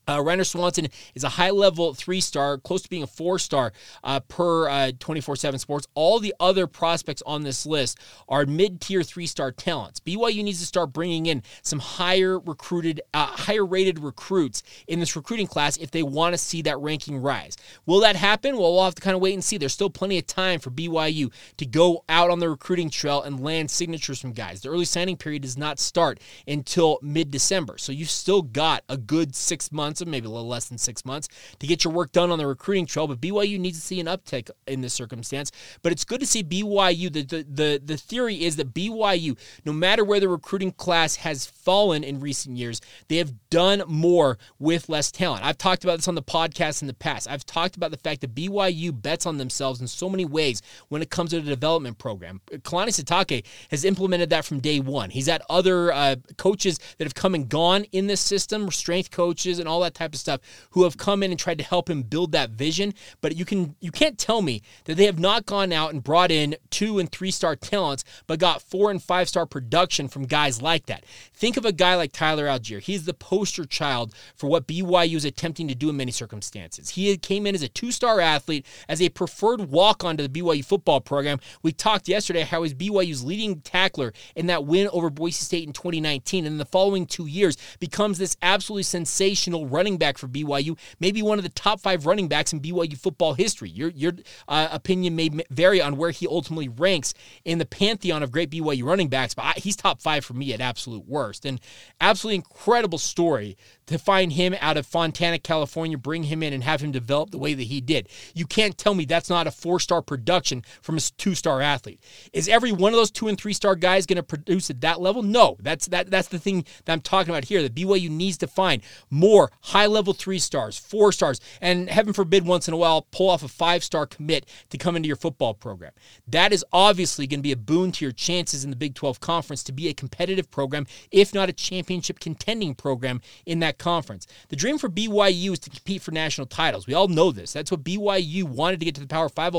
uh, 0.07 0.19
Ryner 0.19 0.47
Swanson 0.47 0.89
is 1.15 1.25
a 1.25 1.29
high 1.29 1.51
level 1.51 1.95
three 1.95 2.21
star, 2.21 2.59
close 2.59 2.83
to 2.83 2.89
being 2.89 3.03
a 3.03 3.07
four 3.07 3.39
star 3.39 3.73
uh, 4.05 4.21
per 4.21 4.69
uh, 4.69 4.93
24 4.99 5.37
7 5.37 5.59
sports. 5.59 5.87
All 5.95 6.21
the 6.21 6.35
other 6.41 6.67
prospects 6.67 7.23
on 7.27 7.43
this 7.43 7.67
list 7.67 7.99
are 8.29 8.47
mid 8.47 8.81
tier 8.81 9.03
three 9.03 9.27
star 9.27 9.53
talents. 9.53 10.01
BYU 10.01 10.45
needs 10.45 10.61
to 10.61 10.67
start 10.67 10.93
bringing 10.93 11.27
in 11.27 11.43
some 11.63 11.79
higher 11.79 12.39
recruited, 12.39 13.01
uh, 13.15 13.27
higher 13.27 13.65
rated 13.65 13.99
recruits 13.99 14.63
in 14.87 15.01
this 15.01 15.17
recruiting 15.17 15.47
class 15.47 15.77
if 15.77 15.91
they 15.91 16.03
want 16.03 16.35
to 16.35 16.39
see 16.39 16.63
that 16.63 16.79
ranking 16.79 17.19
rise. 17.19 17.57
Will 17.87 18.01
that 18.01 18.17
happen? 18.17 18.57
Well, 18.57 18.73
we'll 18.73 18.85
have 18.85 18.95
to 18.95 19.03
kind 19.03 19.15
of 19.15 19.23
wait 19.23 19.35
and 19.35 19.43
see. 19.43 19.59
There's 19.59 19.73
still 19.73 19.91
plenty 19.91 20.19
of 20.19 20.27
time 20.27 20.61
for 20.61 20.71
BYU 20.71 21.33
to 21.57 21.67
go 21.67 22.05
out 22.09 22.31
on 22.31 22.39
the 22.39 22.49
recruiting 22.49 22.91
trail 22.91 23.23
and 23.23 23.41
land 23.41 23.71
signatures 23.71 24.21
from 24.21 24.33
guys. 24.33 24.61
The 24.61 24.69
early 24.69 24.85
signing 24.85 25.17
period 25.17 25.43
does 25.43 25.57
not 25.57 25.79
start 25.79 26.21
until 26.47 26.99
mid 27.03 27.31
December. 27.31 27.79
So 27.79 27.93
you've 27.93 28.11
still 28.11 28.43
got 28.43 28.85
a 28.89 28.97
good 28.97 29.35
six 29.35 29.73
months 29.73 29.96
months, 30.05 30.11
maybe 30.11 30.27
a 30.27 30.31
little 30.31 30.49
less 30.49 30.69
than 30.69 30.79
six 30.79 31.05
months, 31.05 31.29
to 31.59 31.67
get 31.67 31.85
your 31.85 31.93
work 31.93 32.13
done 32.13 32.31
on 32.31 32.39
the 32.39 32.47
recruiting 32.47 32.87
trail. 32.87 33.07
But 33.07 33.21
BYU 33.21 33.59
needs 33.59 33.79
to 33.79 33.87
see 33.87 34.01
an 34.01 34.07
uptick 34.07 34.51
in 34.67 34.81
this 34.81 34.95
circumstance. 34.95 35.53
But 35.83 35.93
it's 35.93 36.05
good 36.05 36.21
to 36.21 36.27
see 36.27 36.43
BYU. 36.43 37.13
The, 37.13 37.23
the, 37.23 37.47
the, 37.49 37.83
the 37.85 37.97
theory 37.97 38.45
is 38.45 38.57
that 38.57 38.75
BYU, 38.75 39.39
no 39.65 39.73
matter 39.73 40.05
where 40.05 40.21
the 40.21 40.29
recruiting 40.29 40.73
class 40.73 41.17
has 41.17 41.47
fallen 41.47 42.05
in 42.05 42.21
recent 42.21 42.57
years, 42.57 42.81
they 43.09 43.17
have 43.17 43.33
done 43.51 43.83
more 43.87 44.39
with 44.59 44.89
less 44.89 45.11
talent. 45.11 45.45
I've 45.45 45.59
talked 45.59 45.85
about 45.85 45.97
this 45.97 46.09
on 46.09 46.15
the 46.15 46.23
podcast 46.23 46.83
in 46.83 46.89
the 46.89 46.95
past. 46.95 47.29
I've 47.29 47.47
talked 47.47 47.77
about 47.77 47.91
the 47.91 47.97
fact 47.97 48.21
that 48.21 48.35
BYU 48.35 49.01
bets 49.01 49.27
on 49.27 49.39
themselves 49.39 49.81
in 49.81 49.87
so 49.87 50.09
many 50.09 50.25
ways 50.25 50.63
when 50.89 51.03
it 51.03 51.11
comes 51.11 51.31
to 51.31 51.41
the 51.41 51.51
development 51.51 51.99
program. 51.99 52.41
Kalani 52.51 52.89
Sitake 52.89 53.45
has 53.71 53.85
implemented 53.85 54.31
that 54.31 54.45
from 54.45 54.61
day 54.61 54.81
one. 54.81 55.11
He's 55.11 55.27
had 55.27 55.43
other 55.49 55.93
uh, 55.93 56.17
coaches 56.37 56.79
that 56.99 57.05
have 57.05 57.15
come 57.15 57.35
and 57.35 57.49
gone 57.49 57.85
in 57.93 58.07
this 58.07 58.21
system, 58.21 58.71
strength 58.71 59.11
coaches 59.11 59.59
and 59.59 59.69
all 59.69 59.81
that 59.81 59.86
that 59.87 59.95
type 59.95 60.15
of 60.15 60.21
stuff, 60.21 60.41
who 60.71 60.85
have 60.85 60.97
come 60.97 61.23
in 61.23 61.31
and 61.31 61.41
tried 61.41 61.59
to 61.59 61.65
help 61.65 61.89
him 61.89 62.03
build 62.03 62.33
that 62.33 62.51
vision. 62.51 62.95
But 63.21 63.37
you 63.37 63.45
can 63.45 63.75
you 63.81 63.91
can't 63.91 64.19
tell 64.19 64.43
me 64.43 64.63
that 64.85 64.97
they 64.97 65.07
have 65.07 65.19
not 65.19 65.47
gone 65.47 65.73
out 65.73 65.93
and 65.93 66.03
brought 66.03 66.31
in 66.31 66.57
two 66.71 66.99
and 66.99 67.11
three 67.11 67.31
star 67.31 67.57
talents, 67.57 68.05
but 68.27 68.39
got 68.39 68.63
four 68.63 68.91
and 68.91 69.03
five 69.03 69.29
star 69.29 69.47
production 69.47 70.09
from 70.09 70.27
guys 70.27 70.61
like 70.61 70.87
that. 70.87 71.05
Think 71.33 71.57
of 71.57 71.65
a 71.65 71.73
guy 71.73 71.97
like 71.97 72.13
Tyler 72.13 72.47
Allgeier. 72.47 72.81
He's 72.81 73.05
the 73.05 73.15
poster 73.15 73.65
child 73.65 74.15
for 74.35 74.49
what 74.49 74.67
BYU 74.67 75.17
is 75.17 75.25
attempting 75.25 75.69
to 75.69 75.75
do 75.75 75.89
in 75.91 75.97
many 75.97 76.13
circumstances. 76.13 76.91
He 76.91 77.17
came 77.17 77.47
in 77.47 77.55
as 77.55 77.63
a 77.63 77.69
two 77.69 77.93
star 77.93 78.21
athlete, 78.21 78.67
as 78.89 79.01
a 79.01 79.09
preferred 79.09 79.71
walk 79.71 80.05
on 80.05 80.17
to 80.17 80.27
the 80.27 80.41
BYU 80.41 80.65
football 80.65 81.01
program. 81.01 81.41
We 81.63 81.73
talked 81.73 82.09
yesterday 82.09 82.43
how 82.43 82.63
he's 82.63 82.75
BYU's 82.75 83.25
leading 83.25 83.61
tackler 83.61 84.13
in 84.35 84.47
that 84.47 84.65
win 84.65 84.89
over 84.93 85.11
Boise 85.11 85.45
State 85.45 85.67
in 85.67 85.73
2019, 85.73 86.45
and 86.45 86.55
in 86.55 86.59
the 86.59 86.65
following 86.65 87.07
two 87.07 87.27
years 87.27 87.57
becomes 87.79 88.19
this 88.19 88.37
absolutely 88.43 88.83
sensational 88.83 89.67
running 89.77 89.99
back 89.99 90.19
for 90.19 90.27
BYU, 90.27 90.79
maybe 90.99 91.23
one 91.23 91.39
of 91.39 91.45
the 91.45 91.51
top 91.51 91.81
five 91.81 92.07
running 92.07 92.29
backs 92.29 92.53
in 92.53 92.61
BYU 92.61 92.97
football 92.99 93.35
history. 93.35 93.69
Your 93.69 93.91
your 93.91 94.13
uh, 94.49 94.69
opinion 94.73 95.15
may 95.15 95.31
vary 95.51 95.81
on 95.81 95.97
where 95.97 96.11
he 96.11 96.27
ultimately 96.27 96.69
ranks 96.69 97.15
in 97.45 97.59
the 97.59 97.67
pantheon 97.67 98.23
of 98.23 98.33
great 98.33 98.51
BYU 98.51 98.85
running 98.85 99.09
backs, 99.09 99.35
but 99.35 99.45
I, 99.45 99.53
he's 99.57 99.77
top 99.77 100.01
five 100.01 100.25
for 100.25 100.35
me 100.35 100.53
at 100.53 100.61
absolute 100.61 101.07
worst. 101.07 101.45
And 101.45 101.61
absolutely 102.01 102.37
incredible 102.37 102.99
story 102.99 103.57
to 103.87 103.99
find 103.99 104.33
him 104.33 104.55
out 104.61 104.77
of 104.77 104.87
Fontana, 104.87 105.39
California, 105.39 105.97
bring 105.97 106.25
him 106.25 106.43
in 106.43 106.53
and 106.53 106.65
have 106.65 106.81
him 106.81 106.91
develop 106.91 107.31
the 107.31 107.39
way 107.39 107.55
that 107.55 107.63
he 107.65 107.81
did. 107.81 108.09
You 108.35 108.47
can't 108.47 108.77
tell 108.77 108.95
me 108.95 109.05
that's 109.05 109.31
not 109.31 109.47
a 109.47 109.51
four 109.51 109.79
star 109.79 110.03
production 110.03 110.65
from 110.83 110.97
a 110.97 111.01
two 111.01 111.35
star 111.35 111.61
athlete. 111.61 112.01
Is 112.33 112.49
every 112.49 112.73
one 112.73 112.93
of 112.93 112.97
those 112.97 113.11
two 113.11 113.29
and 113.29 113.39
three 113.39 113.53
star 113.53 113.77
guys 113.77 114.07
going 114.07 114.17
to 114.17 114.23
produce 114.23 114.71
at 114.71 114.81
that 114.81 115.01
level? 115.01 115.23
No. 115.23 115.57
That's 115.61 115.87
that. 115.89 116.11
That's 116.11 116.29
the 116.29 116.39
thing 116.39 116.65
that 116.85 116.93
I'm 116.93 117.01
talking 117.01 117.31
about 117.31 117.45
here. 117.45 117.63
That 117.63 117.75
BYU 117.75 118.11
needs 118.11 118.39
to 118.39 118.47
find 118.47 118.83
more 119.11 119.51
high 119.67 119.87
level 119.87 120.13
three 120.13 120.39
stars, 120.39 120.79
four 120.79 121.13
stars, 121.13 121.41
and 121.61 121.91
heaven 121.91 122.13
forbid 122.13 122.47
once 122.47 122.69
in 122.69 122.75
a 122.75 122.77
while 122.77 123.03
pull 123.11 123.29
off 123.29 123.43
a 123.43 123.49
five 123.49 123.83
star 123.83 124.07
commit 124.07 124.47
to 124.71 124.79
come 124.79 124.97
into 124.97 125.07
your 125.07 125.17
football 125.17 125.55
program. 125.55 125.93
That 126.29 126.53
is 126.53 126.65
obviously 126.73 127.27
going 127.27 127.41
to 127.41 127.43
be 127.43 127.53
a 127.53 127.57
boon 127.57 127.93
to 127.93 128.05
your 128.05 128.13
chances 128.13 128.65
in 128.65 128.71
the 128.71 128.77
Big 128.77 128.95
12 128.95 129.21
conference 129.21 129.65
to 129.65 129.73
be 129.73 129.89
a 129.89 129.95
competitive 129.95 130.51
program, 130.51 130.87
if 131.11 131.35
not 131.35 131.49
a 131.49 131.53
championship 131.53 132.21
contending 132.21 132.75
program 132.75 133.21
in 133.45 133.59
that 133.61 133.79
conference. 133.79 134.27
The 134.49 134.57
dream 134.57 134.79
for 134.79 134.89
BYU 134.89 135.53
is 135.53 135.59
to 135.61 135.71
compete 135.71 136.03
for 136.03 136.13
national 136.13 136.47
titles. 136.47 136.87
We 136.87 136.95
all 136.95 137.09
know 137.09 137.33
this. 137.33 137.53
That's 137.53 137.71
what 137.71 137.83
BYU 137.85 138.45
wanted 138.45 138.81
to 138.81 138.87
get 138.87 138.95
to 138.97 139.01
the 139.01 139.07
Power 139.07 139.29
5, 139.29 139.55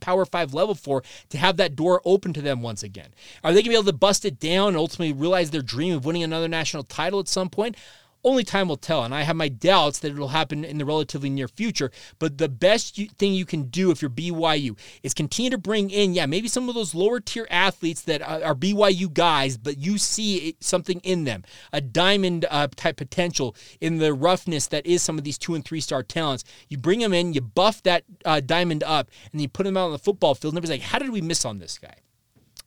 Power 0.00 0.24
5 0.24 0.54
level 0.54 0.74
for 0.74 1.02
to 1.28 1.38
have 1.38 1.56
that 1.58 1.76
door 1.76 2.02
open 2.04 2.32
to 2.32 2.42
them 2.42 2.60
once 2.60 2.82
again. 2.82 3.14
Are 3.44 3.52
they 3.52 3.56
going 3.56 3.64
to 3.64 3.70
be 3.70 3.76
able 3.76 3.84
to 3.84 3.92
bust 3.92 4.24
it 4.24 4.40
down 4.40 4.68
and 4.68 4.76
ultimately 4.76 5.12
realize 5.12 5.50
their 5.50 5.62
dream 5.62 5.94
of 5.94 6.04
winning 6.04 6.24
another 6.24 6.48
national 6.48 6.82
title 6.82 7.20
at 7.20 7.28
some 7.28 7.50
point? 7.50 7.76
Only 8.24 8.42
time 8.42 8.68
will 8.68 8.76
tell, 8.76 9.04
and 9.04 9.14
I 9.14 9.22
have 9.22 9.36
my 9.36 9.48
doubts 9.48 9.98
that 9.98 10.12
it'll 10.12 10.28
happen 10.28 10.64
in 10.64 10.78
the 10.78 10.86
relatively 10.86 11.28
near 11.28 11.46
future. 11.46 11.90
But 12.18 12.38
the 12.38 12.48
best 12.48 12.98
thing 13.18 13.34
you 13.34 13.44
can 13.44 13.64
do 13.64 13.90
if 13.90 14.00
you're 14.00 14.10
BYU 14.10 14.78
is 15.02 15.12
continue 15.12 15.50
to 15.50 15.58
bring 15.58 15.90
in, 15.90 16.14
yeah, 16.14 16.24
maybe 16.24 16.48
some 16.48 16.68
of 16.68 16.74
those 16.74 16.94
lower 16.94 17.20
tier 17.20 17.46
athletes 17.50 18.00
that 18.02 18.22
are 18.22 18.54
BYU 18.54 19.12
guys, 19.12 19.58
but 19.58 19.76
you 19.78 19.98
see 19.98 20.56
something 20.60 21.00
in 21.00 21.24
them, 21.24 21.44
a 21.72 21.82
diamond 21.82 22.46
uh, 22.50 22.68
type 22.74 22.96
potential 22.96 23.54
in 23.80 23.98
the 23.98 24.14
roughness 24.14 24.68
that 24.68 24.86
is 24.86 25.02
some 25.02 25.18
of 25.18 25.24
these 25.24 25.36
two 25.36 25.54
and 25.54 25.64
three 25.64 25.80
star 25.80 26.02
talents. 26.02 26.44
You 26.68 26.78
bring 26.78 27.00
them 27.00 27.12
in, 27.12 27.34
you 27.34 27.42
buff 27.42 27.82
that 27.82 28.04
uh, 28.24 28.40
diamond 28.40 28.82
up, 28.84 29.10
and 29.24 29.32
then 29.32 29.42
you 29.42 29.48
put 29.48 29.64
them 29.64 29.76
out 29.76 29.86
on 29.86 29.92
the 29.92 29.98
football 29.98 30.34
field. 30.34 30.54
And 30.54 30.58
everybody's 30.58 30.82
like, 30.82 30.90
how 30.90 30.98
did 30.98 31.10
we 31.10 31.20
miss 31.20 31.44
on 31.44 31.58
this 31.58 31.78
guy? 31.78 31.96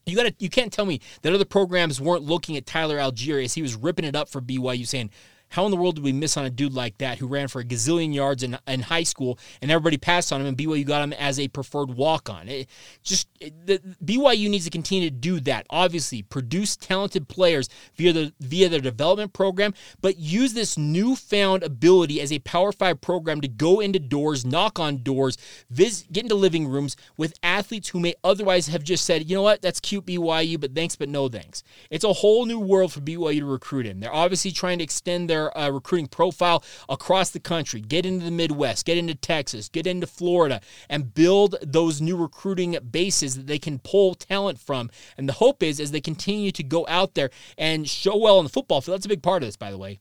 You 0.06 0.16
got 0.16 0.24
to 0.24 0.36
you 0.40 0.50
can't 0.50 0.72
tell 0.72 0.86
me 0.86 1.02
that 1.22 1.34
other 1.34 1.46
programs 1.46 2.00
weren't 2.00 2.24
looking 2.24 2.56
at 2.56 2.66
Tyler 2.66 2.98
Allgeier 2.98 3.44
as 3.44 3.56
he 3.56 3.62
was 3.62 3.76
ripping 3.76 4.06
it 4.06 4.16
up 4.16 4.30
for 4.30 4.40
BYU 4.40 4.88
saying, 4.88 5.10
how 5.50 5.66
in 5.66 5.72
the 5.72 5.78
world 5.78 5.96
did 5.96 6.04
we 6.04 6.14
miss 6.14 6.38
on 6.38 6.46
a 6.46 6.50
dude 6.50 6.74
like 6.74 6.98
that 6.98 7.18
who 7.20 7.28
ran 7.28 7.48
for 7.48 7.62
a 7.62 7.64
gazillion 7.64 8.14
yards 8.14 8.44
in, 8.44 8.58
in 8.68 8.82
high 8.82 9.04
school 9.04 9.40
and 9.62 9.72
everybody 9.72 9.98
passed 9.98 10.32
on 10.34 10.42
him 10.42 10.48
and 10.48 10.58
BYU 10.58 10.86
got 10.86 11.02
him 11.02 11.14
as 11.14 11.40
a 11.40 11.48
preferred 11.48 11.92
walk 11.92 12.30
on? 12.30 12.48
It 12.48 12.70
just 13.04 13.28
it, 13.40 13.66
the, 13.66 13.80
BYU 14.04 14.50
needs 14.50 14.66
to 14.66 14.72
continue 14.72 15.10
to 15.10 15.16
do 15.16 15.40
that. 15.42 15.66
Obviously, 15.70 16.22
produce 16.22 16.76
talented 16.76 17.28
players 17.28 17.70
via 17.96 18.14
the 18.14 18.34
via 18.40 18.70
their 18.70 18.82
development 18.82 19.34
program, 19.34 19.74
but 20.02 20.18
use 20.18 20.54
this 20.54 20.78
newfound 20.78 21.64
ability 21.64 22.20
as 22.22 22.32
a 22.32 22.40
Power 22.40 22.72
Five 22.72 23.02
program 23.02 23.42
to 23.42 23.48
go 23.48 23.80
into 23.80 24.00
doors, 24.00 24.46
knock 24.46 24.80
on 24.80 25.04
doors, 25.04 25.38
get 25.74 26.18
into 26.18 26.36
living 26.36 26.68
rooms 26.68 26.96
with 27.16 27.34
athletes 27.44 27.90
who 27.90 28.00
may 28.00 28.16
otherwise 28.24 28.68
have 28.68 28.84
just 28.84 29.06
said, 29.06 29.30
you 29.30 29.36
know 29.36 29.44
what, 29.44 29.62
that's 29.62 29.80
cute 29.80 30.06
BYU, 30.06 30.60
but 30.60 30.76
thanks, 30.76 30.96
but 30.96 31.10
no 31.10 31.28
thanks. 31.28 31.64
It's 31.90 32.04
a 32.04 32.14
whole 32.14 32.46
new 32.46 32.60
world 32.60 32.92
for 32.92 33.00
BYU 33.00 33.40
to 33.40 33.46
recruit 33.46 33.86
in. 33.86 34.00
They're 34.00 34.14
obviously 34.14 34.52
trying 34.52 34.80
to 34.80 34.84
extend 34.84 35.30
their 35.30 35.37
their 35.38 35.58
uh, 35.58 35.70
recruiting 35.70 36.08
profile 36.08 36.64
across 36.90 37.30
the 37.30 37.40
country, 37.40 37.82
get 37.82 38.06
into 38.06 38.26
the 38.26 38.32
Midwest, 38.32 38.86
get 38.86 38.98
into 38.98 39.16
Texas, 39.16 39.70
get 39.70 39.88
into 39.88 40.08
Florida, 40.08 40.62
and 40.90 41.14
build 41.14 41.56
those 41.62 42.02
new 42.02 42.18
recruiting 42.18 42.78
bases 42.92 43.36
that 43.36 43.48
they 43.48 43.60
can 43.60 43.80
pull 43.80 44.16
talent 44.16 44.60
from. 44.60 44.90
And 45.18 45.28
the 45.30 45.34
hope 45.34 45.62
is, 45.64 45.80
as 45.80 45.92
they 45.92 46.02
continue 46.02 46.52
to 46.52 46.64
go 46.64 46.86
out 46.88 47.14
there 47.14 47.30
and 47.58 47.88
show 47.88 48.18
well 48.18 48.40
on 48.40 48.44
the 48.44 48.50
football 48.50 48.82
field, 48.82 48.98
that's 48.98 49.06
a 49.06 49.10
big 49.10 49.24
part 49.24 49.44
of 49.44 49.48
this, 49.48 49.58
by 49.58 49.72
the 49.72 49.78
way. 49.78 50.00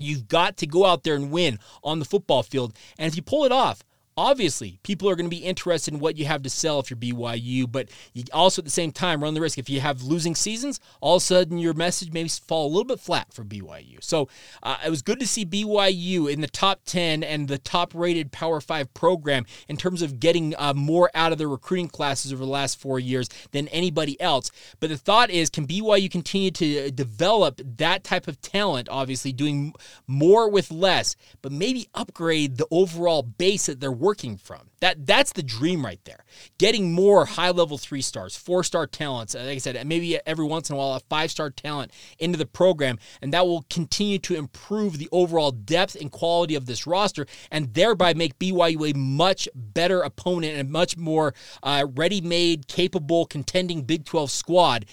You've 0.00 0.28
got 0.28 0.56
to 0.58 0.66
go 0.66 0.84
out 0.84 1.02
there 1.02 1.14
and 1.14 1.30
win 1.30 1.58
on 1.82 1.98
the 1.98 2.04
football 2.04 2.42
field. 2.42 2.76
And 2.98 3.08
if 3.08 3.16
you 3.16 3.22
pull 3.22 3.44
it 3.44 3.52
off, 3.52 3.82
Obviously, 4.18 4.80
people 4.82 5.08
are 5.08 5.14
going 5.14 5.30
to 5.30 5.36
be 5.36 5.44
interested 5.44 5.94
in 5.94 6.00
what 6.00 6.16
you 6.16 6.24
have 6.24 6.42
to 6.42 6.50
sell 6.50 6.80
if 6.80 6.90
you're 6.90 6.96
BYU, 6.96 7.70
but 7.70 7.88
you 8.14 8.24
also 8.32 8.60
at 8.60 8.64
the 8.64 8.70
same 8.70 8.90
time 8.90 9.22
run 9.22 9.32
the 9.32 9.40
risk 9.40 9.58
if 9.58 9.70
you 9.70 9.80
have 9.80 10.02
losing 10.02 10.34
seasons, 10.34 10.80
all 11.00 11.14
of 11.14 11.22
a 11.22 11.24
sudden 11.24 11.56
your 11.56 11.72
message 11.72 12.12
may 12.12 12.26
fall 12.26 12.66
a 12.66 12.68
little 12.68 12.82
bit 12.82 12.98
flat 12.98 13.32
for 13.32 13.44
BYU. 13.44 14.02
So 14.02 14.28
uh, 14.64 14.78
it 14.84 14.90
was 14.90 15.02
good 15.02 15.20
to 15.20 15.26
see 15.26 15.46
BYU 15.46 16.28
in 16.28 16.40
the 16.40 16.48
top 16.48 16.80
10 16.84 17.22
and 17.22 17.46
the 17.46 17.58
top 17.58 17.94
rated 17.94 18.32
Power 18.32 18.60
5 18.60 18.92
program 18.92 19.46
in 19.68 19.76
terms 19.76 20.02
of 20.02 20.18
getting 20.18 20.52
uh, 20.58 20.74
more 20.74 21.12
out 21.14 21.30
of 21.30 21.38
their 21.38 21.48
recruiting 21.48 21.86
classes 21.86 22.32
over 22.32 22.44
the 22.44 22.50
last 22.50 22.80
four 22.80 22.98
years 22.98 23.28
than 23.52 23.68
anybody 23.68 24.20
else. 24.20 24.50
But 24.80 24.90
the 24.90 24.98
thought 24.98 25.30
is 25.30 25.48
can 25.48 25.64
BYU 25.64 26.10
continue 26.10 26.50
to 26.50 26.90
develop 26.90 27.60
that 27.76 28.02
type 28.02 28.26
of 28.26 28.40
talent, 28.40 28.88
obviously, 28.90 29.32
doing 29.32 29.74
more 30.08 30.50
with 30.50 30.72
less, 30.72 31.14
but 31.40 31.52
maybe 31.52 31.86
upgrade 31.94 32.56
the 32.56 32.66
overall 32.72 33.22
base 33.22 33.66
that 33.66 33.78
they're 33.78 33.92
working 33.92 34.07
from. 34.36 34.70
That 34.80 35.06
that's 35.06 35.32
the 35.32 35.42
dream 35.42 35.84
right 35.84 36.00
there. 36.04 36.24
Getting 36.58 36.92
more 36.92 37.24
high 37.24 37.50
level 37.50 37.78
three 37.78 38.00
stars, 38.00 38.36
four 38.36 38.62
star 38.64 38.86
talents. 38.86 39.34
Like 39.34 39.46
I 39.46 39.58
said, 39.58 39.86
maybe 39.86 40.18
every 40.26 40.44
once 40.44 40.70
in 40.70 40.74
a 40.74 40.78
while 40.78 40.94
a 40.94 41.00
five 41.00 41.30
star 41.30 41.50
talent 41.50 41.92
into 42.18 42.38
the 42.38 42.46
program, 42.46 42.98
and 43.20 43.32
that 43.32 43.46
will 43.46 43.64
continue 43.70 44.18
to 44.20 44.34
improve 44.34 44.98
the 44.98 45.08
overall 45.12 45.50
depth 45.50 45.94
and 45.94 46.10
quality 46.10 46.54
of 46.54 46.66
this 46.66 46.86
roster, 46.86 47.26
and 47.50 47.74
thereby 47.74 48.14
make 48.14 48.38
BYU 48.38 48.90
a 48.90 48.96
much 48.96 49.48
better 49.54 50.00
opponent 50.00 50.52
and 50.52 50.68
a 50.68 50.70
much 50.70 50.96
more 50.96 51.34
uh, 51.62 51.86
ready 51.94 52.20
made, 52.20 52.68
capable, 52.68 53.26
contending 53.26 53.82
Big 53.82 54.04
12 54.04 54.30
squad 54.30 54.86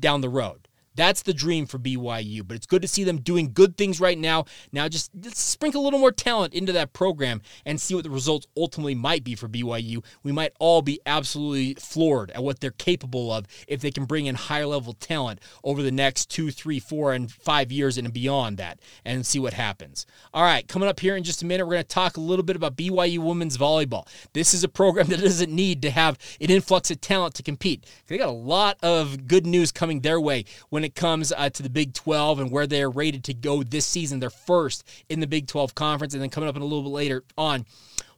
down 0.00 0.20
the 0.20 0.28
road. 0.28 0.65
That's 0.96 1.22
the 1.22 1.34
dream 1.34 1.66
for 1.66 1.78
BYU, 1.78 2.46
but 2.46 2.56
it's 2.56 2.66
good 2.66 2.82
to 2.82 2.88
see 2.88 3.04
them 3.04 3.20
doing 3.20 3.52
good 3.52 3.76
things 3.76 4.00
right 4.00 4.18
now. 4.18 4.46
Now 4.72 4.88
just 4.88 5.10
sprinkle 5.36 5.82
a 5.82 5.84
little 5.84 5.98
more 5.98 6.12
talent 6.12 6.54
into 6.54 6.72
that 6.72 6.92
program 6.92 7.42
and 7.64 7.80
see 7.80 7.94
what 7.94 8.04
the 8.04 8.10
results 8.10 8.46
ultimately 8.56 8.94
might 8.94 9.22
be 9.22 9.34
for 9.34 9.48
BYU. 9.48 10.02
We 10.22 10.32
might 10.32 10.52
all 10.58 10.82
be 10.82 11.00
absolutely 11.06 11.74
floored 11.74 12.30
at 12.30 12.42
what 12.42 12.60
they're 12.60 12.70
capable 12.70 13.30
of 13.32 13.46
if 13.68 13.80
they 13.80 13.90
can 13.90 14.06
bring 14.06 14.26
in 14.26 14.34
higher 14.34 14.66
level 14.66 14.94
talent 14.94 15.40
over 15.62 15.82
the 15.82 15.92
next 15.92 16.30
two, 16.30 16.50
three, 16.50 16.80
four, 16.80 17.12
and 17.12 17.30
five 17.30 17.70
years 17.70 17.98
and 17.98 18.12
beyond 18.12 18.56
that 18.56 18.80
and 19.04 19.26
see 19.26 19.38
what 19.38 19.52
happens. 19.52 20.06
All 20.32 20.42
right, 20.42 20.66
coming 20.66 20.88
up 20.88 21.00
here 21.00 21.16
in 21.16 21.24
just 21.24 21.42
a 21.42 21.46
minute, 21.46 21.66
we're 21.66 21.74
going 21.74 21.82
to 21.82 21.88
talk 21.88 22.16
a 22.16 22.20
little 22.20 22.44
bit 22.44 22.56
about 22.56 22.76
BYU 22.76 23.18
women's 23.18 23.58
volleyball. 23.58 24.06
This 24.32 24.54
is 24.54 24.64
a 24.64 24.68
program 24.68 25.06
that 25.08 25.20
doesn't 25.20 25.52
need 25.52 25.82
to 25.82 25.90
have 25.90 26.18
an 26.40 26.50
influx 26.50 26.90
of 26.90 27.00
talent 27.00 27.34
to 27.34 27.42
compete. 27.42 27.84
They 28.06 28.16
got 28.16 28.28
a 28.28 28.32
lot 28.32 28.78
of 28.82 29.28
good 29.28 29.46
news 29.46 29.72
coming 29.72 30.00
their 30.00 30.20
way 30.20 30.46
when 30.70 30.84
it 30.86 30.94
comes 30.94 31.32
uh, 31.32 31.50
to 31.50 31.62
the 31.64 31.68
Big 31.68 31.92
12 31.94 32.38
and 32.38 32.50
where 32.50 32.66
they're 32.66 32.88
rated 32.88 33.24
to 33.24 33.34
go 33.34 33.64
this 33.64 33.84
season. 33.84 34.20
They're 34.20 34.30
first 34.30 34.84
in 35.08 35.18
the 35.18 35.26
Big 35.26 35.48
12 35.48 35.74
conference, 35.74 36.14
and 36.14 36.22
then 36.22 36.30
coming 36.30 36.48
up 36.48 36.54
in 36.54 36.62
a 36.62 36.64
little 36.64 36.84
bit 36.84 36.90
later 36.90 37.24
on. 37.36 37.66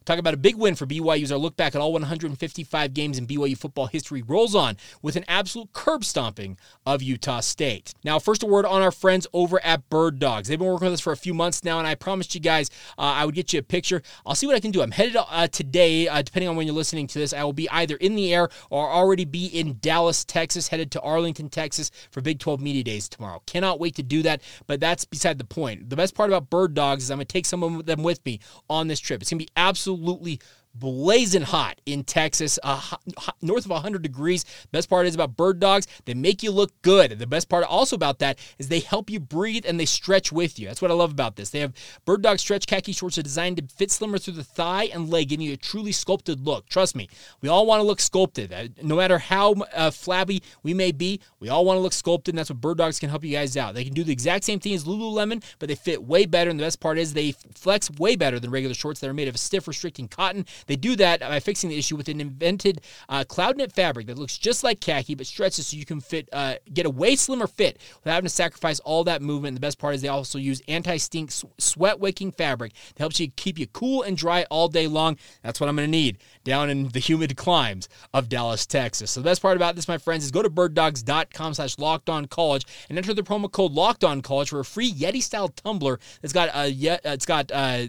Talk 0.09 0.17
about 0.17 0.33
a 0.33 0.37
big 0.37 0.55
win 0.55 0.73
for 0.73 0.87
BYU 0.87 1.21
as 1.21 1.31
our 1.31 1.37
look 1.37 1.55
back 1.55 1.75
at 1.75 1.81
all 1.81 1.93
155 1.93 2.95
games 2.95 3.19
in 3.19 3.27
BYU 3.27 3.55
football 3.55 3.85
history 3.85 4.23
rolls 4.23 4.55
on 4.55 4.75
with 5.03 5.15
an 5.15 5.23
absolute 5.27 5.71
curb 5.71 6.03
stomping 6.03 6.57
of 6.83 7.03
Utah 7.03 7.41
State. 7.41 7.93
Now, 8.03 8.17
first 8.17 8.41
a 8.41 8.47
word 8.47 8.65
on 8.65 8.81
our 8.81 8.89
friends 8.89 9.27
over 9.33 9.63
at 9.63 9.87
Bird 9.91 10.17
Dogs. 10.17 10.47
They've 10.47 10.57
been 10.57 10.67
working 10.67 10.87
with 10.87 10.95
us 10.95 10.99
for 10.99 11.13
a 11.13 11.15
few 11.15 11.35
months 11.35 11.63
now, 11.63 11.77
and 11.77 11.87
I 11.87 11.93
promised 11.93 12.33
you 12.33 12.41
guys 12.41 12.71
uh, 12.97 13.01
I 13.01 13.23
would 13.23 13.35
get 13.35 13.53
you 13.53 13.59
a 13.59 13.61
picture. 13.61 14.01
I'll 14.25 14.33
see 14.33 14.47
what 14.47 14.55
I 14.55 14.59
can 14.59 14.71
do. 14.71 14.81
I'm 14.81 14.89
headed 14.89 15.15
uh, 15.15 15.47
today, 15.47 16.07
uh, 16.07 16.23
depending 16.23 16.49
on 16.49 16.55
when 16.55 16.65
you're 16.65 16.75
listening 16.75 17.05
to 17.05 17.19
this. 17.19 17.31
I 17.31 17.43
will 17.43 17.53
be 17.53 17.69
either 17.69 17.95
in 17.97 18.15
the 18.15 18.33
air 18.33 18.49
or 18.71 18.89
already 18.89 19.25
be 19.25 19.45
in 19.45 19.77
Dallas, 19.79 20.25
Texas, 20.25 20.69
headed 20.69 20.89
to 20.93 21.01
Arlington, 21.01 21.49
Texas 21.49 21.91
for 22.09 22.21
Big 22.21 22.39
12 22.39 22.59
Media 22.61 22.83
Days 22.83 23.09
tomorrow. 23.09 23.43
Cannot 23.45 23.79
wait 23.79 23.93
to 23.97 24.01
do 24.01 24.23
that, 24.23 24.41
but 24.65 24.79
that's 24.79 25.05
beside 25.05 25.37
the 25.37 25.45
point. 25.45 25.87
The 25.91 25.95
best 25.95 26.15
part 26.15 26.31
about 26.31 26.49
Bird 26.49 26.73
Dogs 26.73 27.03
is 27.03 27.11
I'm 27.11 27.17
going 27.17 27.27
to 27.27 27.31
take 27.31 27.45
some 27.45 27.61
of 27.61 27.85
them 27.85 28.01
with 28.01 28.25
me 28.25 28.39
on 28.71 28.87
this 28.87 28.99
trip. 28.99 29.21
It's 29.21 29.29
going 29.29 29.37
to 29.37 29.45
be 29.45 29.51
absolutely 29.55 29.98
absolutely 29.99 30.39
blazing 30.79 31.41
hot 31.41 31.79
in 31.85 32.03
Texas, 32.03 32.57
uh, 32.63 32.75
hot, 32.75 33.01
north 33.41 33.65
of 33.65 33.71
100 33.71 34.01
degrees. 34.01 34.45
Best 34.71 34.89
part 34.89 35.05
is 35.05 35.15
about 35.15 35.35
bird 35.35 35.59
dogs, 35.59 35.87
they 36.05 36.13
make 36.13 36.43
you 36.43 36.51
look 36.51 36.71
good. 36.81 37.19
The 37.19 37.27
best 37.27 37.49
part 37.49 37.63
also 37.65 37.95
about 37.95 38.19
that 38.19 38.39
is 38.57 38.67
they 38.67 38.79
help 38.79 39.09
you 39.09 39.19
breathe 39.19 39.65
and 39.67 39.79
they 39.79 39.85
stretch 39.85 40.31
with 40.31 40.59
you. 40.59 40.67
That's 40.67 40.81
what 40.81 40.91
I 40.91 40.93
love 40.93 41.11
about 41.11 41.35
this. 41.35 41.49
They 41.49 41.59
have 41.59 41.73
bird 42.05 42.21
dog 42.21 42.39
stretch 42.39 42.67
khaki 42.67 42.91
shorts 42.91 43.17
are 43.17 43.23
designed 43.23 43.57
to 43.57 43.75
fit 43.75 43.91
slimmer 43.91 44.17
through 44.17 44.35
the 44.35 44.43
thigh 44.43 44.85
and 44.85 45.09
leg, 45.09 45.29
giving 45.29 45.45
you 45.45 45.53
a 45.53 45.57
truly 45.57 45.91
sculpted 45.91 46.45
look. 46.45 46.69
Trust 46.69 46.95
me, 46.95 47.09
we 47.41 47.49
all 47.49 47.65
want 47.65 47.79
to 47.79 47.83
look 47.83 47.99
sculpted. 47.99 48.53
Uh, 48.53 48.67
no 48.81 48.95
matter 48.95 49.19
how 49.19 49.53
uh, 49.73 49.91
flabby 49.91 50.41
we 50.63 50.73
may 50.73 50.91
be, 50.91 51.19
we 51.39 51.49
all 51.49 51.65
want 51.65 51.77
to 51.77 51.81
look 51.81 51.93
sculpted, 51.93 52.33
and 52.33 52.39
that's 52.39 52.49
what 52.49 52.61
bird 52.61 52.77
dogs 52.77 52.99
can 52.99 53.09
help 53.09 53.23
you 53.23 53.31
guys 53.31 53.57
out. 53.57 53.73
They 53.73 53.83
can 53.83 53.93
do 53.93 54.03
the 54.03 54.13
exact 54.13 54.43
same 54.43 54.59
thing 54.59 54.73
as 54.73 54.85
Lululemon, 54.85 55.43
but 55.59 55.69
they 55.69 55.75
fit 55.75 56.03
way 56.03 56.25
better. 56.25 56.49
And 56.49 56.59
the 56.59 56.63
best 56.63 56.79
part 56.79 56.97
is 56.97 57.13
they 57.13 57.33
flex 57.53 57.89
way 57.91 58.15
better 58.15 58.39
than 58.39 58.51
regular 58.51 58.75
shorts 58.75 58.99
that 58.99 59.09
are 59.09 59.13
made 59.13 59.27
of 59.27 59.37
stiff, 59.37 59.67
restricting 59.67 60.07
cotton 60.07 60.45
They 60.69 60.75
do 60.75 60.95
that 60.97 61.21
by 61.21 61.39
fixing 61.39 61.71
the 61.71 61.77
issue 61.79 61.95
with 61.95 62.07
an 62.09 62.21
invented 62.21 62.81
uh, 63.09 63.23
cloud 63.23 63.57
knit 63.57 63.71
fabric 63.71 64.05
that 64.05 64.19
looks 64.19 64.37
just 64.37 64.63
like 64.63 64.79
khaki 64.79 65.15
but 65.15 65.25
stretches 65.25 65.65
so 65.65 65.77
you 65.77 65.83
can 65.83 65.99
fit 65.99 66.29
uh, 66.31 66.55
get 66.71 66.85
a 66.85 66.91
way 66.91 67.15
slimmer 67.15 67.47
fit 67.47 67.79
without 68.03 68.13
having 68.13 68.27
to 68.27 68.33
sacrifice 68.33 68.79
all 68.81 69.03
that 69.05 69.23
movement. 69.23 69.49
And 69.49 69.57
the 69.57 69.61
best 69.61 69.79
part 69.79 69.95
is 69.95 70.03
they 70.03 70.09
also 70.09 70.37
use 70.37 70.61
anti-stink 70.67 71.31
sweat 71.57 71.99
wicking 71.99 72.31
fabric 72.31 72.73
that 72.93 72.99
helps 72.99 73.19
you 73.19 73.29
keep 73.31 73.57
you 73.57 73.65
cool 73.65 74.03
and 74.03 74.15
dry 74.15 74.45
all 74.51 74.67
day 74.67 74.85
long. 74.85 75.17
That's 75.41 75.59
what 75.59 75.69
I'm 75.69 75.75
going 75.75 75.87
to 75.87 75.91
need 75.91 76.19
down 76.43 76.69
in 76.69 76.89
the 76.89 76.99
humid 76.99 77.35
climes 77.35 77.89
of 78.13 78.29
Dallas, 78.29 78.67
Texas. 78.67 79.09
So 79.09 79.21
the 79.21 79.25
best 79.25 79.41
part 79.41 79.57
about 79.57 79.75
this, 79.75 79.87
my 79.87 79.97
friends, 79.97 80.23
is 80.23 80.29
go 80.29 80.43
to 80.43 80.51
birddogs.com 80.51 81.55
slash 81.55 81.79
locked 81.79 82.09
on 82.09 82.27
college 82.27 82.65
and 82.89 82.97
enter 82.97 83.15
the 83.15 83.23
promo 83.23 83.51
code 83.51 83.71
locked 83.71 84.03
on 84.03 84.21
college 84.21 84.49
for 84.49 84.59
a 84.59 84.65
free 84.65 84.91
Yeti 84.91 85.23
style 85.23 85.47
tumbler 85.47 85.99
that's 86.21 86.33
got 86.33 86.49
a 86.53 86.69
it's 87.03 87.25
got 87.25 87.51
uh, 87.51 87.87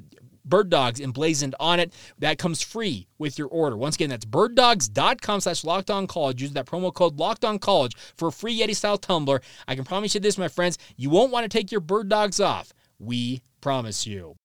bird 0.50 0.68
dogs 0.68 1.00
emblazoned 1.00 1.54
on 1.58 1.80
it. 1.80 1.94
That 2.18 2.36
comes 2.38 2.60
free 2.60 3.06
with 3.18 3.38
your 3.38 3.48
order. 3.48 3.76
Once 3.76 3.94
again, 3.94 4.10
that's 4.10 4.26
birddogs.com 4.26 5.40
slash 5.40 5.64
locked 5.64 5.90
on 5.90 6.06
college. 6.06 6.42
Use 6.42 6.52
that 6.52 6.66
promo 6.66 6.92
code 6.92 7.18
locked 7.18 7.44
on 7.44 7.58
college 7.58 7.96
for 8.16 8.28
a 8.28 8.32
free 8.32 8.58
Yeti 8.58 8.76
style 8.76 8.98
tumbler. 8.98 9.40
I 9.66 9.74
can 9.74 9.84
promise 9.84 10.14
you 10.14 10.20
this, 10.20 10.36
my 10.36 10.48
friends, 10.48 10.76
you 10.96 11.08
won't 11.08 11.32
want 11.32 11.50
to 11.50 11.58
take 11.58 11.72
your 11.72 11.80
bird 11.80 12.08
dogs 12.10 12.40
off. 12.40 12.72
We 12.98 13.40
promise 13.62 14.06
you. 14.06 14.36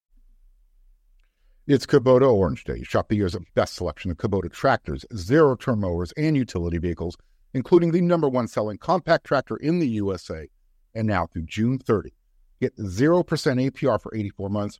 It's 1.68 1.88
Kubota 1.88 2.32
Orange 2.32 2.64
Day. 2.64 2.84
Shop 2.84 3.10
the 3.10 3.16
year's 3.16 3.36
best 3.56 3.74
selection 3.74 4.12
of 4.12 4.18
Kubota 4.18 4.52
tractors, 4.52 5.04
zero 5.16 5.56
turn 5.56 5.80
mowers, 5.80 6.14
and 6.16 6.38
utility 6.38 6.78
vehicles, 6.78 7.18
including 7.56 7.92
the 7.92 8.02
number 8.02 8.30
one 8.30 8.48
selling 8.48 8.78
compact 8.78 9.26
tractor 9.26 9.58
in 9.58 9.80
the 9.80 9.88
USA. 9.88 10.48
And 10.94 11.08
now 11.08 11.26
through 11.26 11.48
June 11.48 11.80
30, 11.80 12.14
get 12.62 12.78
0% 12.78 13.26
APR 13.26 14.00
for 14.00 14.16
84 14.16 14.50
months 14.50 14.80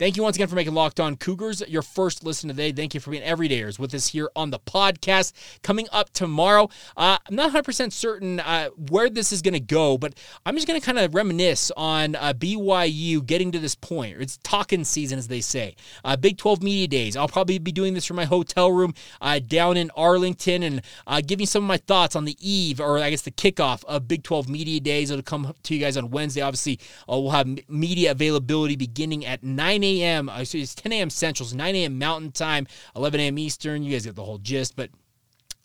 Thank 0.00 0.16
you 0.16 0.22
once 0.22 0.34
again 0.34 0.48
for 0.48 0.54
making 0.54 0.72
Locked 0.72 0.98
On 0.98 1.14
Cougars 1.14 1.62
your 1.68 1.82
first 1.82 2.24
listen 2.24 2.48
today. 2.48 2.72
Thank 2.72 2.94
you 2.94 3.00
for 3.00 3.10
being 3.10 3.22
everydayers 3.22 3.78
with 3.78 3.92
us 3.92 4.06
here 4.06 4.30
on 4.34 4.48
the 4.48 4.58
podcast. 4.58 5.34
Coming 5.62 5.88
up 5.92 6.08
tomorrow, 6.14 6.70
uh, 6.96 7.18
I'm 7.28 7.34
not 7.34 7.52
100% 7.52 7.92
certain 7.92 8.40
uh, 8.40 8.70
where 8.88 9.10
this 9.10 9.30
is 9.30 9.42
going 9.42 9.52
to 9.52 9.60
go, 9.60 9.98
but 9.98 10.14
I'm 10.46 10.54
just 10.54 10.66
going 10.66 10.80
to 10.80 10.86
kind 10.86 10.98
of 10.98 11.14
reminisce 11.14 11.70
on 11.76 12.14
uh, 12.14 12.32
BYU 12.32 13.26
getting 13.26 13.52
to 13.52 13.58
this 13.58 13.74
point. 13.74 14.22
It's 14.22 14.38
talking 14.38 14.84
season, 14.84 15.18
as 15.18 15.28
they 15.28 15.42
say. 15.42 15.76
Uh, 16.02 16.16
Big 16.16 16.38
12 16.38 16.62
Media 16.62 16.88
Days. 16.88 17.14
I'll 17.14 17.28
probably 17.28 17.58
be 17.58 17.70
doing 17.70 17.92
this 17.92 18.06
from 18.06 18.16
my 18.16 18.24
hotel 18.24 18.72
room 18.72 18.94
uh, 19.20 19.38
down 19.38 19.76
in 19.76 19.90
Arlington 19.94 20.62
and 20.62 20.80
uh, 21.06 21.20
giving 21.20 21.44
some 21.44 21.64
of 21.64 21.68
my 21.68 21.76
thoughts 21.76 22.16
on 22.16 22.24
the 22.24 22.38
eve, 22.40 22.80
or 22.80 22.98
I 23.00 23.10
guess 23.10 23.20
the 23.20 23.32
kickoff 23.32 23.84
of 23.84 24.08
Big 24.08 24.22
12 24.22 24.48
Media 24.48 24.80
Days. 24.80 25.10
It'll 25.10 25.22
come 25.22 25.54
to 25.62 25.74
you 25.74 25.80
guys 25.80 25.98
on 25.98 26.10
Wednesday. 26.10 26.40
Obviously, 26.40 26.80
we'll 27.06 27.28
have 27.28 27.46
media 27.68 28.12
availability 28.12 28.76
beginning 28.76 29.26
at 29.26 29.44
9 29.44 29.84
a.m 29.84 29.89
a.m. 29.90 30.28
Uh, 30.28 30.40
it's 30.40 30.74
10 30.74 30.92
a.m. 30.92 31.10
Central, 31.10 31.48
9 31.52 31.74
a.m. 31.74 31.98
Mountain 31.98 32.32
Time, 32.32 32.66
11 32.96 33.20
a.m. 33.20 33.38
Eastern. 33.38 33.82
You 33.82 33.92
guys 33.92 34.06
get 34.06 34.14
the 34.14 34.24
whole 34.24 34.38
gist, 34.38 34.76
but 34.76 34.90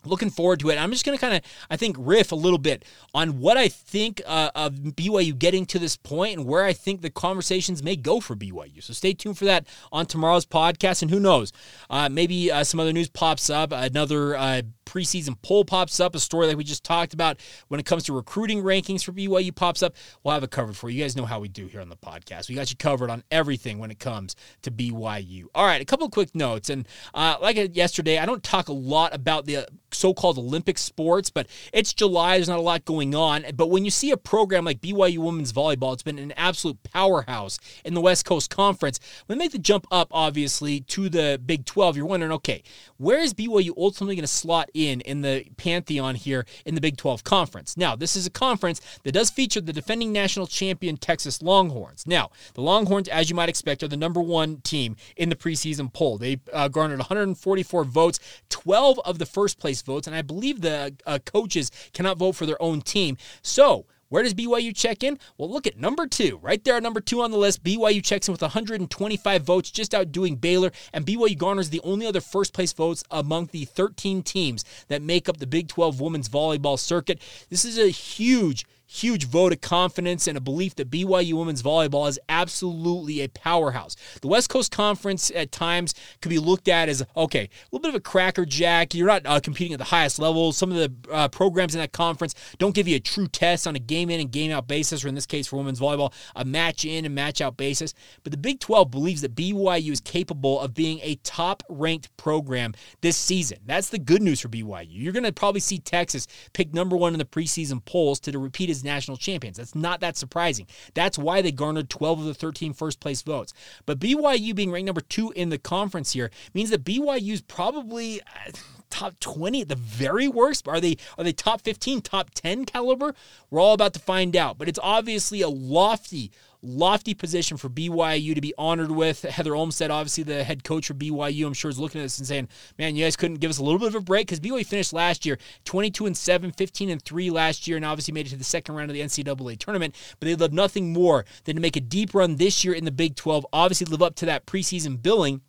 looking 0.06 0.30
forward 0.30 0.60
to 0.60 0.70
it. 0.70 0.76
I'm 0.76 0.90
just 0.90 1.04
going 1.04 1.16
to 1.16 1.20
kind 1.20 1.36
of, 1.36 1.42
I 1.70 1.76
think, 1.76 1.96
riff 1.98 2.32
a 2.32 2.36
little 2.36 2.58
bit 2.58 2.84
on 3.14 3.38
what 3.40 3.56
I 3.56 3.68
think 3.68 4.22
uh, 4.26 4.50
of 4.54 4.74
BYU 4.74 5.38
getting 5.38 5.66
to 5.66 5.78
this 5.78 5.96
point 5.96 6.38
and 6.38 6.46
where 6.46 6.64
I 6.64 6.72
think 6.72 7.02
the 7.02 7.10
conversations 7.10 7.82
may 7.82 7.96
go 7.96 8.20
for 8.20 8.34
BYU. 8.34 8.82
So 8.82 8.92
stay 8.92 9.12
tuned 9.12 9.38
for 9.38 9.44
that 9.44 9.66
on 9.92 10.06
tomorrow's 10.06 10.46
podcast. 10.46 11.02
And 11.02 11.10
who 11.10 11.20
knows, 11.20 11.52
uh, 11.90 12.08
maybe 12.08 12.50
uh, 12.50 12.64
some 12.64 12.80
other 12.80 12.92
news 12.92 13.08
pops 13.08 13.50
up, 13.50 13.72
another 13.72 14.36
uh, 14.36 14.62
preseason 14.86 15.36
poll 15.42 15.64
pops 15.64 16.00
up, 16.00 16.14
a 16.14 16.18
story 16.18 16.46
like 16.46 16.56
we 16.56 16.64
just 16.64 16.84
talked 16.84 17.12
about 17.12 17.38
when 17.68 17.78
it 17.78 17.84
comes 17.84 18.04
to 18.04 18.14
recruiting 18.14 18.62
rankings 18.62 19.04
for 19.04 19.12
BYU 19.12 19.54
pops 19.54 19.82
up. 19.82 19.94
We'll 20.22 20.32
have 20.32 20.44
it 20.44 20.50
covered 20.50 20.76
for 20.76 20.88
you. 20.88 20.98
You 20.98 21.04
guys 21.04 21.16
know 21.16 21.26
how 21.26 21.40
we 21.40 21.48
do 21.48 21.66
here 21.66 21.80
on 21.80 21.88
the 21.88 21.96
podcast. 21.96 22.48
We 22.48 22.54
got 22.54 22.70
you 22.70 22.76
covered 22.76 23.10
on 23.10 23.22
everything 23.30 23.78
when 23.78 23.90
it 23.90 23.98
comes 23.98 24.36
to 24.62 24.70
BYU. 24.70 25.46
All 25.54 25.66
right, 25.66 25.82
a 25.82 25.84
couple 25.84 26.08
quick 26.08 26.34
notes. 26.34 26.70
And 26.70 26.88
uh, 27.12 27.36
like 27.42 27.76
yesterday, 27.76 28.18
I 28.18 28.26
don't 28.26 28.42
talk 28.42 28.68
a 28.68 28.72
lot 28.72 29.14
about 29.14 29.46
the 29.46 29.66
so 29.96 30.14
called 30.14 30.38
Olympic 30.38 30.78
sports, 30.78 31.30
but 31.30 31.46
it's 31.72 31.92
July. 31.92 32.36
There's 32.36 32.48
not 32.48 32.58
a 32.58 32.62
lot 32.62 32.84
going 32.84 33.14
on. 33.14 33.44
But 33.54 33.68
when 33.68 33.84
you 33.84 33.90
see 33.90 34.10
a 34.10 34.16
program 34.16 34.64
like 34.64 34.80
BYU 34.80 35.18
Women's 35.18 35.52
Volleyball, 35.52 35.92
it's 35.92 36.02
been 36.02 36.18
an 36.18 36.32
absolute 36.32 36.82
powerhouse 36.82 37.58
in 37.84 37.94
the 37.94 38.00
West 38.00 38.24
Coast 38.24 38.50
Conference. 38.50 39.00
When 39.26 39.38
they 39.38 39.44
make 39.44 39.52
the 39.52 39.58
jump 39.58 39.86
up, 39.90 40.08
obviously, 40.10 40.80
to 40.80 41.08
the 41.08 41.40
Big 41.44 41.64
12, 41.64 41.96
you're 41.96 42.06
wondering, 42.06 42.32
okay, 42.32 42.62
where 42.98 43.20
is 43.20 43.34
BYU 43.34 43.70
ultimately 43.76 44.16
going 44.16 44.22
to 44.22 44.28
slot 44.28 44.70
in 44.74 45.00
in 45.02 45.22
the 45.22 45.44
pantheon 45.56 46.14
here 46.14 46.46
in 46.64 46.74
the 46.74 46.80
Big 46.80 46.96
12 46.96 47.24
Conference? 47.24 47.76
Now, 47.76 47.96
this 47.96 48.16
is 48.16 48.26
a 48.26 48.30
conference 48.30 48.80
that 49.04 49.12
does 49.12 49.30
feature 49.30 49.60
the 49.60 49.72
defending 49.72 50.12
national 50.12 50.46
champion 50.46 50.96
Texas 50.96 51.42
Longhorns. 51.42 52.06
Now, 52.06 52.30
the 52.54 52.62
Longhorns, 52.62 53.08
as 53.08 53.30
you 53.30 53.36
might 53.36 53.48
expect, 53.48 53.82
are 53.82 53.88
the 53.88 53.96
number 53.96 54.20
one 54.20 54.60
team 54.62 54.96
in 55.16 55.28
the 55.28 55.36
preseason 55.36 55.92
poll. 55.92 56.18
They 56.18 56.40
uh, 56.52 56.68
garnered 56.68 56.98
144 56.98 57.84
votes, 57.84 58.18
12 58.48 59.00
of 59.04 59.18
the 59.18 59.26
first 59.26 59.58
place 59.58 59.82
votes, 59.86 60.06
and 60.06 60.14
I 60.14 60.22
believe 60.22 60.60
the 60.60 60.94
uh, 61.06 61.18
coaches 61.24 61.70
cannot 61.94 62.18
vote 62.18 62.32
for 62.32 62.44
their 62.44 62.60
own 62.60 62.82
team. 62.82 63.16
So, 63.42 63.86
where 64.08 64.22
does 64.22 64.34
BYU 64.34 64.74
check 64.74 65.02
in? 65.02 65.18
Well, 65.36 65.50
look 65.50 65.66
at 65.66 65.78
number 65.78 66.06
two, 66.06 66.38
right 66.40 66.62
there, 66.62 66.80
number 66.80 67.00
two 67.00 67.22
on 67.22 67.32
the 67.32 67.38
list. 67.38 67.64
BYU 67.64 68.04
checks 68.04 68.28
in 68.28 68.32
with 68.32 68.42
125 68.42 69.42
votes, 69.42 69.70
just 69.70 69.94
outdoing 69.94 70.36
Baylor, 70.36 70.70
and 70.92 71.04
BYU 71.04 71.36
garners 71.36 71.70
the 71.70 71.80
only 71.82 72.06
other 72.06 72.20
first 72.20 72.52
place 72.52 72.72
votes 72.72 73.02
among 73.10 73.46
the 73.46 73.64
13 73.64 74.22
teams 74.22 74.64
that 74.88 75.02
make 75.02 75.28
up 75.28 75.38
the 75.38 75.46
Big 75.46 75.66
12 75.66 76.00
women's 76.00 76.28
volleyball 76.28 76.78
circuit. 76.78 77.20
This 77.50 77.64
is 77.64 77.78
a 77.78 77.88
huge 77.88 78.64
huge 78.86 79.26
vote 79.26 79.52
of 79.52 79.60
confidence 79.60 80.26
and 80.26 80.38
a 80.38 80.40
belief 80.40 80.74
that 80.76 80.90
BYU 80.90 81.34
women's 81.34 81.62
volleyball 81.62 82.08
is 82.08 82.18
absolutely 82.28 83.20
a 83.20 83.28
powerhouse. 83.28 83.96
The 84.22 84.28
West 84.28 84.48
Coast 84.48 84.70
Conference 84.70 85.30
at 85.34 85.52
times 85.52 85.94
could 86.20 86.28
be 86.28 86.38
looked 86.38 86.68
at 86.68 86.88
as 86.88 87.04
okay, 87.16 87.44
a 87.44 87.48
little 87.72 87.82
bit 87.82 87.88
of 87.88 87.94
a 87.94 88.00
cracker 88.00 88.44
jack. 88.44 88.94
You're 88.94 89.08
not 89.08 89.22
uh, 89.26 89.40
competing 89.40 89.72
at 89.72 89.78
the 89.78 89.84
highest 89.84 90.18
level. 90.18 90.52
Some 90.52 90.70
of 90.70 90.76
the 90.76 91.12
uh, 91.12 91.28
programs 91.28 91.74
in 91.74 91.80
that 91.80 91.92
conference 91.92 92.34
don't 92.58 92.74
give 92.74 92.88
you 92.88 92.96
a 92.96 93.00
true 93.00 93.28
test 93.28 93.66
on 93.66 93.74
a 93.76 93.80
game 93.80 94.10
in 94.10 94.20
and 94.20 94.30
game 94.30 94.52
out 94.52 94.68
basis, 94.68 95.04
or 95.04 95.08
in 95.08 95.14
this 95.14 95.26
case 95.26 95.46
for 95.46 95.56
women's 95.56 95.80
volleyball, 95.80 96.12
a 96.34 96.44
match 96.44 96.84
in 96.84 97.04
and 97.04 97.14
match 97.14 97.40
out 97.40 97.56
basis. 97.56 97.94
But 98.22 98.32
the 98.32 98.38
Big 98.38 98.60
12 98.60 98.90
believes 98.90 99.20
that 99.22 99.34
BYU 99.34 99.90
is 99.90 100.00
capable 100.00 100.60
of 100.60 100.74
being 100.74 101.00
a 101.02 101.16
top 101.16 101.62
ranked 101.68 102.16
program 102.16 102.74
this 103.00 103.16
season. 103.16 103.58
That's 103.66 103.88
the 103.88 103.98
good 103.98 104.22
news 104.22 104.40
for 104.40 104.48
BYU. 104.48 104.88
You're 104.90 105.12
going 105.12 105.24
to 105.24 105.32
probably 105.32 105.60
see 105.60 105.78
Texas 105.78 106.26
pick 106.52 106.72
number 106.72 106.96
one 106.96 107.12
in 107.12 107.18
the 107.18 107.24
preseason 107.24 107.84
polls 107.84 108.20
to 108.20 108.30
the 108.30 108.38
repeat 108.38 108.70
as 108.76 108.84
national 108.84 109.16
champions. 109.16 109.56
That's 109.56 109.74
not 109.74 110.00
that 110.00 110.16
surprising. 110.16 110.66
That's 110.94 111.18
why 111.18 111.42
they 111.42 111.52
garnered 111.52 111.90
12 111.90 112.20
of 112.20 112.26
the 112.26 112.34
13 112.34 112.72
first 112.72 113.00
place 113.00 113.22
votes. 113.22 113.52
But 113.84 113.98
BYU 113.98 114.54
being 114.54 114.70
ranked 114.70 114.86
number 114.86 115.00
two 115.00 115.32
in 115.32 115.48
the 115.48 115.58
conference 115.58 116.12
here 116.12 116.30
means 116.54 116.70
that 116.70 116.84
BYU 116.84 117.32
is 117.32 117.40
probably 117.40 118.20
uh, 118.20 118.52
top 118.90 119.18
20 119.20 119.62
at 119.62 119.68
the 119.68 119.74
very 119.74 120.28
worst. 120.28 120.68
Are 120.68 120.80
they 120.80 120.96
are 121.18 121.24
they 121.24 121.32
top 121.32 121.62
15, 121.62 122.02
top 122.02 122.30
10 122.34 122.64
caliber? 122.64 123.14
We're 123.50 123.60
all 123.60 123.74
about 123.74 123.94
to 123.94 124.00
find 124.00 124.36
out. 124.36 124.58
But 124.58 124.68
it's 124.68 124.78
obviously 124.82 125.42
a 125.42 125.48
lofty, 125.48 126.30
lofty 126.66 127.14
position 127.14 127.56
for 127.56 127.68
BYU 127.68 128.34
to 128.34 128.40
be 128.40 128.52
honored 128.58 128.90
with. 128.90 129.22
Heather 129.22 129.54
Olmstead, 129.54 129.90
obviously 129.90 130.24
the 130.24 130.44
head 130.44 130.64
coach 130.64 130.88
for 130.88 130.94
BYU, 130.94 131.46
I'm 131.46 131.54
sure 131.54 131.70
is 131.70 131.78
looking 131.78 132.00
at 132.00 132.04
this 132.04 132.18
and 132.18 132.26
saying, 132.26 132.48
"Man, 132.78 132.96
you 132.96 133.04
guys 133.04 133.16
couldn't 133.16 133.40
give 133.40 133.50
us 133.50 133.58
a 133.58 133.62
little 133.62 133.78
bit 133.78 133.88
of 133.88 133.94
a 133.94 134.00
break 134.00 134.26
because 134.26 134.40
BYU 134.40 134.64
finished 134.64 134.92
last 134.92 135.24
year 135.24 135.38
22 135.64 136.06
and 136.06 136.16
7, 136.16 136.52
15 136.52 136.90
and 136.90 137.02
3 137.02 137.30
last 137.30 137.66
year, 137.66 137.76
and 137.76 137.86
obviously 137.86 138.12
made 138.12 138.26
it 138.26 138.30
to 138.30 138.36
the 138.36 138.44
second 138.44 138.74
round 138.74 138.90
of 138.90 138.94
the 138.94 139.02
NCAA 139.02 139.56
tournament. 139.56 139.94
But 140.18 140.26
they'd 140.26 140.40
love 140.40 140.52
nothing 140.52 140.92
more 140.92 141.24
than 141.44 141.56
to 141.56 141.62
make 141.62 141.76
a 141.76 141.80
deep 141.80 142.14
run 142.14 142.36
this 142.36 142.64
year 142.64 142.74
in 142.74 142.84
the 142.84 142.90
Big 142.90 143.16
12. 143.16 143.46
Obviously, 143.52 143.86
live 143.86 144.02
up 144.02 144.14
to 144.16 144.26
that 144.26 144.46
preseason 144.46 145.00
billing." 145.00 145.42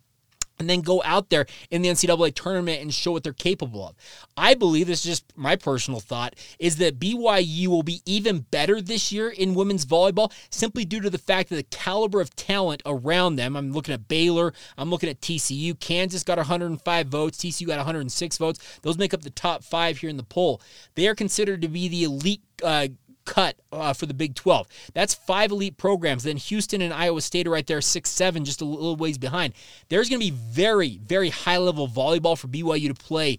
And 0.58 0.68
then 0.68 0.80
go 0.80 1.02
out 1.04 1.30
there 1.30 1.46
in 1.70 1.82
the 1.82 1.88
NCAA 1.88 2.34
tournament 2.34 2.82
and 2.82 2.92
show 2.92 3.12
what 3.12 3.22
they're 3.22 3.32
capable 3.32 3.86
of. 3.86 3.96
I 4.36 4.54
believe 4.54 4.86
this 4.86 5.00
is 5.00 5.18
just 5.18 5.36
my 5.36 5.56
personal 5.56 6.00
thought 6.00 6.34
is 6.58 6.76
that 6.76 6.98
BYU 6.98 7.68
will 7.68 7.82
be 7.82 8.02
even 8.04 8.40
better 8.40 8.80
this 8.80 9.12
year 9.12 9.28
in 9.28 9.54
women's 9.54 9.86
volleyball 9.86 10.32
simply 10.50 10.84
due 10.84 11.00
to 11.00 11.10
the 11.10 11.18
fact 11.18 11.48
that 11.48 11.56
the 11.56 11.62
caliber 11.64 12.20
of 12.20 12.34
talent 12.36 12.82
around 12.86 13.36
them. 13.36 13.56
I'm 13.56 13.72
looking 13.72 13.94
at 13.94 14.08
Baylor, 14.08 14.52
I'm 14.76 14.90
looking 14.90 15.08
at 15.08 15.20
TCU. 15.20 15.78
Kansas 15.78 16.22
got 16.22 16.38
105 16.38 17.06
votes, 17.06 17.38
TCU 17.38 17.66
got 17.66 17.78
106 17.78 18.38
votes. 18.38 18.78
Those 18.82 18.98
make 18.98 19.14
up 19.14 19.22
the 19.22 19.30
top 19.30 19.64
five 19.64 19.98
here 19.98 20.10
in 20.10 20.16
the 20.16 20.22
poll. 20.22 20.60
They 20.94 21.08
are 21.08 21.14
considered 21.14 21.62
to 21.62 21.68
be 21.68 21.88
the 21.88 22.04
elite. 22.04 22.42
Uh, 22.62 22.88
cut 23.28 23.56
uh, 23.70 23.92
for 23.92 24.06
the 24.06 24.14
Big 24.14 24.34
12. 24.34 24.66
That's 24.94 25.14
five 25.14 25.50
elite 25.50 25.76
programs. 25.76 26.24
Then 26.24 26.38
Houston 26.38 26.80
and 26.80 26.92
Iowa 26.92 27.20
State 27.20 27.46
are 27.46 27.50
right 27.50 27.66
there, 27.66 27.80
six, 27.80 28.10
seven, 28.10 28.44
just 28.44 28.62
a 28.62 28.64
little 28.64 28.96
ways 28.96 29.18
behind. 29.18 29.52
There's 29.88 30.08
going 30.08 30.20
to 30.20 30.26
be 30.26 30.36
very, 30.36 30.98
very 31.04 31.28
high 31.28 31.58
level 31.58 31.86
volleyball 31.86 32.36
for 32.38 32.48
BYU 32.48 32.88
to 32.88 32.94
play 32.94 33.38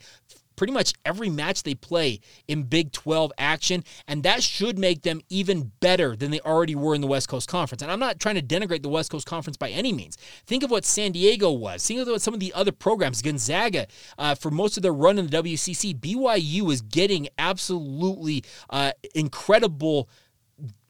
pretty 0.59 0.73
much 0.73 0.93
every 1.05 1.29
match 1.29 1.63
they 1.63 1.73
play 1.73 2.19
in 2.49 2.63
Big 2.63 2.91
12 2.91 3.31
action, 3.37 3.81
and 4.09 4.23
that 4.23 4.43
should 4.43 4.77
make 4.77 5.03
them 5.03 5.21
even 5.29 5.71
better 5.79 6.17
than 6.17 6.31
they 6.31 6.41
already 6.41 6.75
were 6.75 6.93
in 6.93 6.99
the 6.99 7.07
West 7.07 7.29
Coast 7.29 7.47
Conference. 7.47 7.81
And 7.81 7.89
I'm 7.89 7.99
not 7.99 8.19
trying 8.19 8.35
to 8.35 8.41
denigrate 8.41 8.83
the 8.83 8.89
West 8.89 9.09
Coast 9.09 9.25
Conference 9.25 9.55
by 9.55 9.69
any 9.69 9.93
means. 9.93 10.17
Think 10.45 10.63
of 10.63 10.69
what 10.69 10.83
San 10.83 11.13
Diego 11.13 11.49
was. 11.49 11.87
Think 11.87 12.01
of 12.01 12.09
what 12.09 12.21
some 12.21 12.33
of 12.33 12.41
the 12.41 12.51
other 12.51 12.73
programs, 12.73 13.21
Gonzaga, 13.21 13.87
uh, 14.17 14.35
for 14.35 14.51
most 14.51 14.75
of 14.75 14.83
their 14.83 14.91
run 14.91 15.17
in 15.17 15.27
the 15.27 15.37
WCC, 15.41 15.97
BYU 15.97 16.69
is 16.73 16.81
getting 16.81 17.29
absolutely 17.37 18.43
uh, 18.69 18.91
incredible 19.15 20.09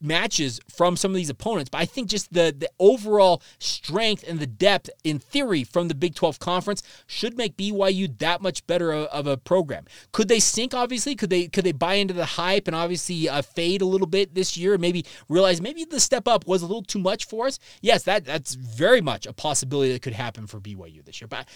matches 0.01 0.59
from 0.69 0.95
some 0.95 1.11
of 1.11 1.15
these 1.15 1.29
opponents. 1.29 1.69
But 1.69 1.79
I 1.79 1.85
think 1.85 2.09
just 2.09 2.33
the 2.33 2.53
the 2.57 2.69
overall 2.79 3.41
strength 3.59 4.23
and 4.27 4.39
the 4.39 4.47
depth 4.47 4.89
in 5.03 5.19
theory 5.19 5.63
from 5.63 5.87
the 5.87 5.95
Big 5.95 6.15
12 6.15 6.39
conference 6.39 6.83
should 7.07 7.37
make 7.37 7.57
BYU 7.57 8.17
that 8.19 8.41
much 8.41 8.65
better 8.67 8.93
of 8.93 9.27
a 9.27 9.37
program. 9.37 9.85
Could 10.11 10.27
they 10.27 10.39
sink 10.39 10.73
obviously? 10.73 11.15
Could 11.15 11.29
they 11.29 11.47
could 11.47 11.63
they 11.63 11.71
buy 11.71 11.95
into 11.95 12.13
the 12.13 12.25
hype 12.25 12.67
and 12.67 12.75
obviously 12.75 13.27
uh, 13.27 13.41
fade 13.41 13.81
a 13.81 13.85
little 13.85 14.07
bit 14.07 14.35
this 14.35 14.57
year 14.57 14.73
and 14.73 14.81
maybe 14.81 15.05
realize 15.27 15.61
maybe 15.61 15.85
the 15.85 15.99
step 15.99 16.27
up 16.27 16.47
was 16.47 16.61
a 16.61 16.65
little 16.65 16.83
too 16.83 16.99
much 16.99 17.25
for 17.25 17.47
us? 17.47 17.59
Yes, 17.81 18.03
that 18.03 18.25
that's 18.25 18.55
very 18.55 19.01
much 19.01 19.25
a 19.25 19.33
possibility 19.33 19.91
that 19.93 20.01
could 20.01 20.13
happen 20.13 20.47
for 20.47 20.59
BYU 20.59 21.03
this 21.03 21.21
year. 21.21 21.27
But 21.27 21.47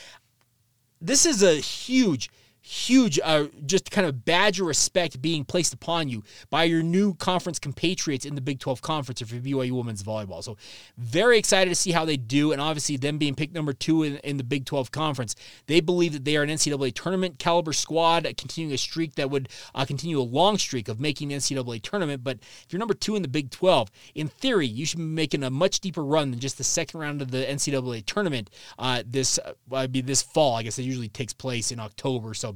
this 1.02 1.26
is 1.26 1.44
a 1.44 1.56
huge 1.56 2.30
huge, 2.64 3.20
uh, 3.24 3.46
just 3.66 3.92
kind 3.92 4.08
of 4.08 4.26
badge 4.26 4.60
of 4.60 4.66
respect 4.66 5.22
being 5.22 5.44
placed 5.44 5.74
upon 5.74 6.08
you 6.08 6.24
by 6.50 6.64
your 6.64 6.82
new 6.82 7.14
conference 7.16 7.60
compatriots 7.60 8.26
in 8.26 8.36
the 8.36 8.42
Big 8.42 8.60
12 8.60 8.82
Conference 8.82 9.22
for 9.22 9.36
BYU 9.36 9.72
women's 9.72 10.02
volleyball. 10.02 10.44
So, 10.44 10.58
very 10.98 11.38
excited 11.38 11.70
to 11.70 11.76
see 11.76 11.92
how 11.92 12.06
they 12.06 12.18
do. 12.18 12.52
And 12.52 12.62
obviously, 12.62 12.98
them 12.98 13.18
being 13.18 13.36
picked 13.36 13.54
number 13.54 13.74
two 13.74 14.04
in, 14.04 14.18
in 14.18 14.38
the 14.38 14.44
Big 14.44 14.66
12 14.66 14.92
Conference, 14.92 15.36
they 15.68 15.82
believe 15.82 16.14
that 16.14 16.26
they 16.26 16.38
are 16.38 16.44
an 16.44 16.50
NCAA 16.50 16.94
tournament 16.96 17.38
caliber 17.38 17.74
squad, 17.74 18.26
continuing 18.38 18.74
a 18.74 18.78
streak 18.78 19.16
that 19.16 19.30
would 19.30 19.50
uh, 19.76 19.86
continue 19.86 20.20
a 20.20 20.24
long 20.24 20.58
streak 20.58 20.88
of 20.88 21.00
making 21.00 21.28
the 21.30 21.36
NCAA 21.36 21.82
tournament. 21.82 22.24
But 22.24 22.40
if 22.40 22.68
you're 22.70 22.80
number 22.80 22.94
two 22.94 23.16
in 23.16 23.22
the 23.22 23.28
Big 23.28 23.52
12, 23.52 23.92
in 24.16 24.28
theory, 24.30 24.68
you 24.68 24.86
should 24.86 25.00
be 25.00 25.04
making 25.04 25.44
a 25.44 25.50
much 25.50 25.82
deeper 25.82 26.04
run 26.04 26.32
than 26.32 26.40
just 26.40 26.58
the 26.58 26.64
second 26.64 27.00
round 27.00 27.22
of 27.22 27.32
the 27.32 27.44
NCAA 27.44 28.06
tournament 28.06 28.50
uh, 28.80 29.04
this 29.06 29.40
uh, 29.72 29.88
be 29.88 30.02
this 30.02 30.22
fall. 30.22 30.56
I 30.56 30.64
guess 30.64 30.80
it 30.80 30.84
usually 30.84 31.10
takes 31.10 31.34
place 31.34 31.72
in 31.72 31.80
October. 31.80 32.34
So 32.34 32.53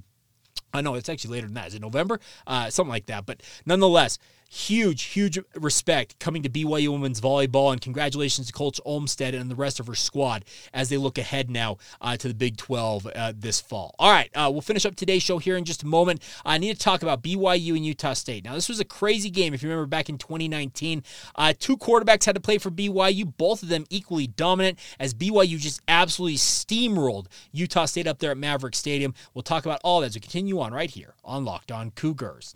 I 0.74 0.82
know 0.82 0.96
it's 0.96 1.10
actually 1.10 1.32
later 1.32 1.48
than 1.48 1.56
that. 1.56 1.68
Is 1.68 1.76
it 1.76 1.82
November? 1.82 2.20
Uh, 2.46 2.70
something 2.70 2.90
like 2.90 3.08
that. 3.08 3.26
But 3.26 3.42
nonetheless, 3.66 4.20
huge, 4.50 5.04
huge 5.04 5.40
respect 5.56 6.20
coming 6.20 6.44
to 6.44 6.50
BYU 6.50 6.90
women's 6.90 7.22
volleyball, 7.22 7.72
and 7.72 7.82
congratulations 7.82 8.48
to 8.48 8.54
Coach 8.54 8.80
Olmstead 8.86 9.34
and 9.34 9.52
the 9.52 9.56
rest 9.56 9.80
of 9.80 9.88
her 9.88 9.96
squad 9.96 10.46
as 10.74 10.90
they 10.90 10.98
look 10.98 11.18
ahead 11.18 11.50
now 11.50 11.78
uh, 12.02 12.18
to 12.18 12.28
the 12.28 12.34
Big 12.34 12.58
12 12.58 13.08
uh, 13.08 13.34
this 13.36 13.60
fall. 13.62 13.96
All 14.00 14.12
right, 14.12 14.30
uh, 14.36 14.50
we'll 14.52 14.62
finish 14.62 14.86
up 14.86 14.96
today's 14.96 15.24
show 15.24 15.38
here 15.38 15.58
in 15.58 15.66
just 15.66 15.84
a 15.84 15.88
moment. 15.88 16.22
I 16.46 16.58
need 16.58 16.74
to 16.74 16.80
talk 16.80 17.02
about 17.02 17.22
BYU 17.22 17.76
and 17.76 17.86
Utah 17.86 18.14
State. 18.14 18.46
Now, 18.46 18.54
this 18.54 18.70
was 18.70 18.80
a 18.80 18.86
crazy 18.86 19.30
game. 19.30 19.54
If 19.54 19.64
you 19.64 19.70
remember 19.70 19.88
back 19.88 20.10
in 20.10 20.18
2019, 20.18 21.04
uh, 21.36 21.54
two 21.58 21.78
quarterbacks 21.78 22.26
had 22.26 22.36
to 22.36 22.42
play 22.42 22.58
for 22.58 22.72
BYU, 22.72 23.32
both 23.38 23.64
of 23.64 23.70
them 23.70 23.86
equally 23.90 24.28
dominant, 24.28 24.80
as 25.00 25.14
BYU 25.14 25.60
just 25.60 25.82
absolutely 25.88 26.38
steamrolled 26.38 27.28
Utah 27.52 27.86
State 27.86 28.08
up 28.08 28.20
there 28.20 28.32
at 28.32 28.38
Maverick 28.38 28.76
Stadium. 28.76 29.14
We'll 29.34 29.44
talk 29.44 29.66
about 29.66 29.82
all 29.84 30.02
that 30.02 30.08
as 30.08 30.16
we 30.16 30.22
continue 30.22 30.60
on 30.60 30.74
right 30.74 30.90
here 30.90 31.16
on 31.24 31.46
Locked 31.46 31.72
On 31.72 31.92
Cougars. 31.92 32.56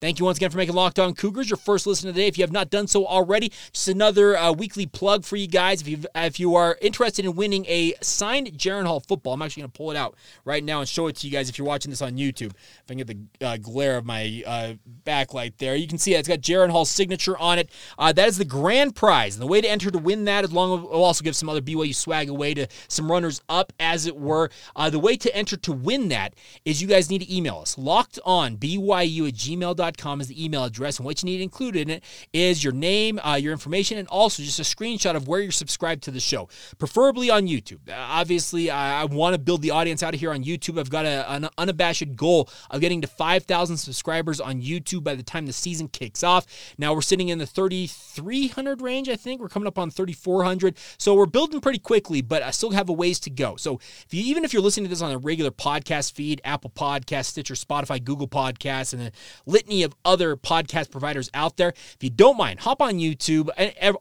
Thank 0.00 0.18
you 0.18 0.24
once 0.24 0.38
again 0.38 0.48
for 0.48 0.56
making 0.56 0.74
Locked 0.74 0.98
On 0.98 1.12
Cougars 1.12 1.50
your 1.50 1.58
first 1.58 1.86
listen 1.86 2.08
of 2.08 2.14
the 2.14 2.22
day. 2.22 2.26
If 2.26 2.38
you 2.38 2.42
have 2.42 2.52
not 2.52 2.70
done 2.70 2.86
so 2.86 3.04
already, 3.04 3.52
just 3.70 3.86
another 3.86 4.34
uh, 4.34 4.50
weekly 4.50 4.86
plug 4.86 5.26
for 5.26 5.36
you 5.36 5.46
guys. 5.46 5.82
If 5.82 5.88
you 5.88 5.98
if 6.14 6.40
you 6.40 6.54
are 6.54 6.78
interested 6.80 7.26
in 7.26 7.34
winning 7.34 7.66
a 7.66 7.92
signed 8.00 8.46
Jaren 8.52 8.86
Hall 8.86 9.00
football, 9.00 9.34
I'm 9.34 9.42
actually 9.42 9.60
going 9.60 9.72
to 9.72 9.76
pull 9.76 9.90
it 9.90 9.98
out 9.98 10.16
right 10.46 10.64
now 10.64 10.80
and 10.80 10.88
show 10.88 11.08
it 11.08 11.16
to 11.16 11.26
you 11.26 11.30
guys. 11.30 11.50
If 11.50 11.58
you're 11.58 11.66
watching 11.66 11.90
this 11.90 12.00
on 12.00 12.12
YouTube, 12.12 12.52
if 12.52 12.84
I 12.86 12.94
can 12.94 12.96
get 12.96 13.08
the 13.08 13.46
uh, 13.46 13.56
glare 13.58 13.98
of 13.98 14.06
my 14.06 14.42
uh, 14.46 14.72
backlight 15.04 15.58
there, 15.58 15.76
you 15.76 15.86
can 15.86 15.98
see 15.98 16.14
it. 16.14 16.18
It's 16.20 16.28
got 16.28 16.40
Jaren 16.40 16.70
Hall's 16.70 16.90
signature 16.90 17.36
on 17.36 17.58
it. 17.58 17.70
Uh, 17.98 18.10
that 18.10 18.26
is 18.26 18.38
the 18.38 18.46
grand 18.46 18.96
prize, 18.96 19.34
and 19.34 19.42
the 19.42 19.46
way 19.46 19.60
to 19.60 19.68
enter 19.68 19.90
to 19.90 19.98
win 19.98 20.24
that, 20.24 20.44
as 20.44 20.52
long 20.52 20.78
as 20.78 20.82
we'll 20.82 21.04
also 21.04 21.22
give 21.22 21.36
some 21.36 21.50
other 21.50 21.60
BYU 21.60 21.94
swag 21.94 22.30
away 22.30 22.54
to 22.54 22.66
some 22.88 23.12
runners 23.12 23.42
up, 23.50 23.70
as 23.78 24.06
it 24.06 24.16
were. 24.16 24.48
Uh, 24.74 24.88
the 24.88 24.98
way 24.98 25.18
to 25.18 25.36
enter 25.36 25.58
to 25.58 25.72
win 25.72 26.08
that 26.08 26.32
is 26.64 26.80
you 26.80 26.88
guys 26.88 27.10
need 27.10 27.20
to 27.20 27.36
email 27.36 27.58
us 27.58 27.76
locked 27.76 28.18
on 28.24 28.56
byu 28.56 29.28
at 29.28 29.34
gmail.com 29.34 29.89
is 30.20 30.28
the 30.28 30.44
email 30.44 30.64
address. 30.64 30.98
And 30.98 31.06
what 31.06 31.22
you 31.22 31.26
need 31.26 31.40
included 31.40 31.88
in 31.88 31.90
it 31.90 32.04
is 32.32 32.62
your 32.62 32.72
name, 32.72 33.20
uh, 33.24 33.34
your 33.34 33.52
information, 33.52 33.98
and 33.98 34.08
also 34.08 34.42
just 34.42 34.58
a 34.58 34.62
screenshot 34.62 35.16
of 35.16 35.28
where 35.28 35.40
you're 35.40 35.52
subscribed 35.52 36.02
to 36.04 36.10
the 36.10 36.20
show, 36.20 36.48
preferably 36.78 37.30
on 37.30 37.46
YouTube. 37.46 37.88
Uh, 37.88 37.94
obviously, 37.96 38.70
I, 38.70 39.02
I 39.02 39.04
want 39.04 39.34
to 39.34 39.38
build 39.38 39.62
the 39.62 39.70
audience 39.70 40.02
out 40.02 40.14
of 40.14 40.20
here 40.20 40.32
on 40.32 40.44
YouTube. 40.44 40.78
I've 40.78 40.90
got 40.90 41.06
a, 41.06 41.30
an 41.30 41.48
unabashed 41.58 42.16
goal 42.16 42.48
of 42.70 42.80
getting 42.80 43.00
to 43.00 43.06
5,000 43.06 43.76
subscribers 43.76 44.40
on 44.40 44.60
YouTube 44.62 45.04
by 45.04 45.14
the 45.14 45.22
time 45.22 45.46
the 45.46 45.52
season 45.52 45.88
kicks 45.88 46.22
off. 46.22 46.46
Now 46.78 46.94
we're 46.94 47.02
sitting 47.02 47.28
in 47.28 47.38
the 47.38 47.46
3,300 47.46 48.80
range, 48.80 49.08
I 49.08 49.16
think. 49.16 49.40
We're 49.40 49.48
coming 49.48 49.66
up 49.66 49.78
on 49.78 49.90
3,400. 49.90 50.76
So 50.98 51.14
we're 51.14 51.26
building 51.26 51.60
pretty 51.60 51.78
quickly, 51.78 52.22
but 52.22 52.42
I 52.42 52.50
still 52.50 52.70
have 52.70 52.88
a 52.88 52.92
ways 52.92 53.20
to 53.20 53.30
go. 53.30 53.56
So 53.56 53.76
if 53.76 54.06
you, 54.10 54.22
even 54.24 54.44
if 54.44 54.52
you're 54.52 54.62
listening 54.62 54.84
to 54.84 54.90
this 54.90 55.02
on 55.02 55.12
a 55.12 55.18
regular 55.18 55.50
podcast 55.50 56.12
feed, 56.12 56.40
Apple 56.44 56.70
Podcast, 56.70 57.26
Stitcher, 57.26 57.54
Spotify, 57.54 58.02
Google 58.02 58.28
Podcasts, 58.28 58.92
and 58.92 59.02
a 59.02 59.12
litany 59.46 59.79
of 59.82 59.94
other 60.04 60.36
podcast 60.36 60.90
providers 60.90 61.30
out 61.34 61.56
there. 61.56 61.68
If 61.68 61.98
you 62.00 62.10
don't 62.10 62.36
mind, 62.36 62.60
hop 62.60 62.82
on 62.82 62.94
YouTube. 62.94 63.50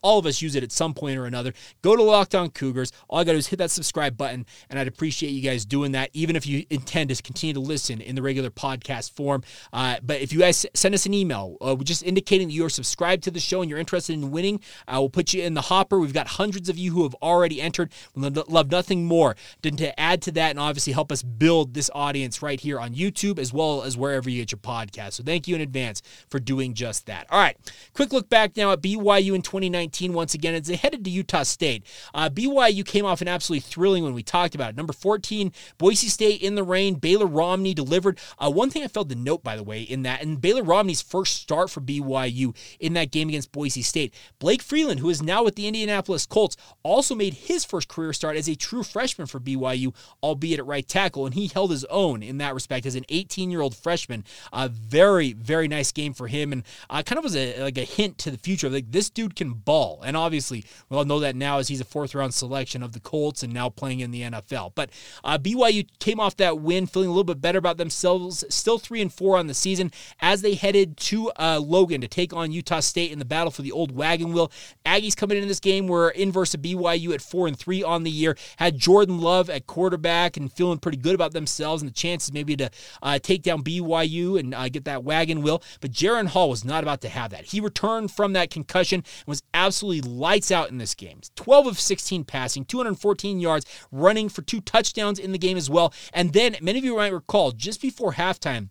All 0.02 0.20
of 0.20 0.26
us 0.26 0.42
use 0.42 0.56
it 0.56 0.64
at 0.64 0.72
some 0.72 0.94
point 0.94 1.18
or 1.18 1.26
another. 1.26 1.54
Go 1.82 1.96
to 1.96 2.04
Locked 2.04 2.36
On 2.36 2.50
Cougars. 2.50 2.92
All 3.08 3.20
I 3.20 3.24
got 3.24 3.32
to 3.32 3.36
do 3.36 3.40
is 3.40 3.48
hit 3.48 3.60
that 3.60 3.72
subscribe 3.72 4.18
button, 4.18 4.46
and 4.70 4.80
I'd 4.80 4.88
appreciate 4.88 5.30
you 5.30 5.42
guys 5.42 5.66
doing 5.66 5.94
that, 5.94 6.10
even 6.14 6.36
if 6.36 6.46
you 6.46 6.66
intend 6.70 7.10
to 7.10 7.22
continue 7.22 7.54
to 7.54 7.60
listen 7.60 8.02
in 8.02 8.16
the 8.16 8.22
regular 8.22 8.50
podcast 8.50 9.12
form. 9.12 9.44
Uh, 9.74 9.98
but 10.04 10.22
if 10.22 10.34
you 10.34 10.40
guys 10.40 10.66
send 10.74 10.96
us 10.96 11.06
an 11.06 11.14
email, 11.14 11.58
uh, 11.62 11.76
just 11.76 12.04
indicating 12.04 12.48
that 12.48 12.54
you 12.54 12.66
are 12.66 12.70
subscribed 12.70 13.24
to 13.24 13.32
the 13.32 13.40
show 13.40 13.62
and 13.62 13.70
you're 13.70 13.80
interested 13.80 14.14
in 14.14 14.32
winning, 14.32 14.60
I 14.88 15.00
will 15.00 15.10
put 15.10 15.34
you 15.34 15.44
in 15.44 15.54
the 15.54 15.62
hopper. 15.62 16.00
We've 16.00 16.14
got 16.14 16.28
hundreds 16.28 16.70
of 16.70 16.78
you 16.78 16.92
who 16.92 17.04
have 17.04 17.16
already 17.22 17.62
entered. 17.62 17.92
We 18.16 18.30
love 18.30 18.72
nothing 18.72 19.06
more 19.06 19.36
than 19.62 19.76
to 19.78 20.00
add 20.00 20.22
to 20.24 20.32
that 20.34 20.52
and 20.52 20.60
obviously 20.60 20.94
help 20.94 21.12
us 21.12 21.24
build 21.24 21.74
this 21.74 21.90
audience 21.94 22.42
right 22.42 22.60
here 22.60 22.80
on 22.80 22.94
YouTube 22.94 23.40
as 23.40 23.54
well 23.54 23.84
as 23.84 23.98
wherever 23.98 24.30
you 24.30 24.42
get 24.42 24.52
your 24.52 24.60
podcast. 24.60 25.14
So 25.14 25.24
thank 25.24 25.48
you 25.48 25.56
in 25.56 25.62
advance 25.70 26.02
for 26.30 26.40
doing 26.40 26.74
just 26.74 27.06
that. 27.06 27.28
All 27.30 27.40
right, 27.40 27.58
quick 27.94 28.12
look 28.12 28.30
back 28.30 28.58
now 28.58 28.72
at 28.72 28.82
BYU 28.82 29.36
in 29.36 29.42
2019. 29.42 30.14
Once 30.14 30.34
again, 30.34 30.56
as 30.56 30.68
they 30.68 30.76
headed 30.76 31.04
to 31.06 31.10
Utah 31.10 31.44
State, 31.44 31.86
uh, 32.14 32.30
BYU 32.30 32.86
came 32.86 33.06
off 33.06 33.22
an 33.22 33.28
absolutely 33.28 33.62
thrilling 33.62 34.04
when 34.04 34.14
we 34.14 34.24
talked 34.24 34.56
about 34.56 34.72
it. 34.72 34.76
Number 34.76 34.94
14, 34.94 35.52
Boise 35.78 36.08
State 36.08 36.42
in 36.42 36.56
the 36.56 36.64
rain. 36.64 36.96
Baylor 36.96 37.28
Romney 37.28 37.74
delivered. 37.74 38.20
Uh, 38.38 38.52
one 38.52 38.70
thing 38.70 38.84
I 38.84 38.88
failed 38.88 39.10
to 39.10 39.16
note, 39.16 39.44
by 39.44 39.56
the 39.56 39.64
way, 39.64 39.82
in 39.82 40.04
that, 40.04 40.22
and 40.22 40.42
Baylor 40.42 40.64
Romney's 40.64 41.02
first 41.02 41.36
start 41.36 41.70
for 41.70 41.82
BYU 41.82 42.56
in 42.80 42.94
that 42.94 43.12
game 43.12 43.30
against 43.30 43.52
Boise 43.52 43.82
State, 43.82 44.14
Blake 44.40 44.62
Freeland, 44.62 45.00
who 45.00 45.10
is 45.10 45.22
now 45.22 45.44
with 45.44 45.56
the 45.56 45.68
Indianapolis 45.68 46.26
Colts, 46.26 46.58
also 46.84 47.16
made 47.16 47.34
his 47.34 47.66
first 47.66 47.88
career 47.88 48.14
start 48.14 48.36
as 48.36 48.50
a 48.50 48.56
true 48.56 48.84
freshman 48.84 49.28
for 49.28 49.40
BYU, 49.40 49.94
albeit 50.24 50.60
at 50.60 50.66
right 50.66 50.88
tackle, 50.88 51.26
and 51.26 51.36
he 51.36 51.48
held 51.48 51.72
his 51.72 51.86
own 51.86 52.24
in 52.24 52.38
that 52.38 52.54
respect 52.54 52.86
as 52.86 52.96
an 52.96 53.06
18 53.10 53.52
year 53.52 53.62
old 53.62 53.76
freshman. 53.76 54.24
A 54.54 54.70
very, 54.70 55.34
very 55.34 55.59
nice 55.68 55.90
nice 55.90 55.92
game 55.92 56.14
for 56.14 56.28
him, 56.28 56.52
and 56.52 56.64
uh, 56.90 57.02
kind 57.04 57.18
of 57.18 57.24
was 57.24 57.36
a 57.36 57.62
like 57.64 57.78
a 57.78 57.84
hint 57.84 58.18
to 58.20 58.32
the 58.32 58.38
future. 58.38 58.70
Like 58.70 58.92
this 58.92 59.10
dude 59.10 59.36
can 59.36 59.54
ball, 59.54 60.02
and 60.06 60.16
obviously 60.16 60.66
we 60.90 60.98
all 60.98 61.06
know 61.06 61.20
that 61.20 61.36
now 61.36 61.58
as 61.58 61.68
he's 61.68 61.82
a 61.82 61.86
fourth 61.86 62.14
round 62.14 62.34
selection 62.34 62.84
of 62.84 62.92
the 62.92 63.00
Colts 63.00 63.44
and 63.44 63.54
now 63.54 63.70
playing 63.70 64.02
in 64.02 64.12
the 64.12 64.22
NFL. 64.22 64.74
But 64.76 64.90
uh, 65.24 65.38
BYU 65.38 65.88
came 66.00 66.20
off 66.20 66.38
that 66.38 66.60
win 66.60 66.86
feeling 66.86 67.08
a 67.08 67.12
little 67.12 67.24
bit 67.24 67.42
better 67.42 67.60
about 67.60 67.78
themselves, 67.78 68.44
still 68.50 68.78
three 68.78 69.02
and 69.02 69.12
four 69.12 69.38
on 69.38 69.48
the 69.48 69.54
season 69.54 69.92
as 70.20 70.42
they 70.42 70.56
headed 70.56 70.98
to 70.98 71.32
uh, 71.40 71.60
Logan 71.62 72.02
to 72.02 72.08
take 72.08 72.34
on 72.34 72.52
Utah 72.52 72.80
State 72.82 73.12
in 73.12 73.20
the 73.20 73.26
battle 73.26 73.52
for 73.52 73.62
the 73.62 73.72
old 73.72 73.92
wagon 73.92 74.34
wheel. 74.34 74.52
Aggies 74.86 75.16
coming 75.16 75.38
in 75.38 75.48
this 75.48 75.60
game 75.60 75.88
were 75.88 76.10
inverse 76.10 76.54
of 76.54 76.62
BYU 76.62 77.14
at 77.14 77.22
four 77.22 77.48
and 77.48 77.58
three 77.58 77.84
on 77.84 78.04
the 78.04 78.12
year. 78.12 78.38
Had 78.58 78.78
Jordan 78.78 79.20
Love 79.20 79.50
at 79.50 79.68
quarterback 79.68 80.38
and 80.38 80.52
feeling 80.52 80.80
pretty 80.80 80.98
good 80.98 81.16
about 81.16 81.32
themselves 81.32 81.82
and 81.82 81.90
the 81.90 81.94
chances 81.94 82.34
maybe 82.34 82.56
to 82.58 82.70
uh, 83.02 83.20
take 83.20 83.44
down 83.44 83.64
BYU 83.64 84.40
and 84.40 84.54
uh, 84.54 84.68
get 84.70 84.86
that 84.86 85.04
wagon 85.04 85.39
will, 85.42 85.64
but 85.82 85.92
Jaren 85.92 86.28
Hall 86.28 86.50
was 86.50 86.66
not 86.66 86.84
about 86.84 87.02
to 87.02 87.10
have 87.10 87.32
that. 87.32 87.46
He 87.46 87.60
returned 87.60 88.12
from 88.12 88.34
that 88.34 88.50
concussion 88.50 89.00
and 89.00 89.28
was 89.28 89.44
absolutely 89.54 90.10
lights 90.10 90.52
out 90.52 90.70
in 90.70 90.78
this 90.78 90.96
game. 90.96 91.22
12 91.36 91.68
of 91.68 91.80
16 91.80 92.24
passing, 92.24 92.66
214 92.66 93.40
yards, 93.40 93.66
running 93.92 94.30
for 94.30 94.42
two 94.42 94.62
touchdowns 94.62 95.20
in 95.20 95.32
the 95.32 95.38
game 95.38 95.58
as 95.58 95.70
well. 95.70 95.94
And 96.14 96.34
then, 96.34 96.56
many 96.62 96.80
of 96.80 96.86
you 96.86 96.96
might 96.96 97.14
recall, 97.14 97.52
just 97.52 97.82
before 97.82 98.14
halftime, 98.14 98.70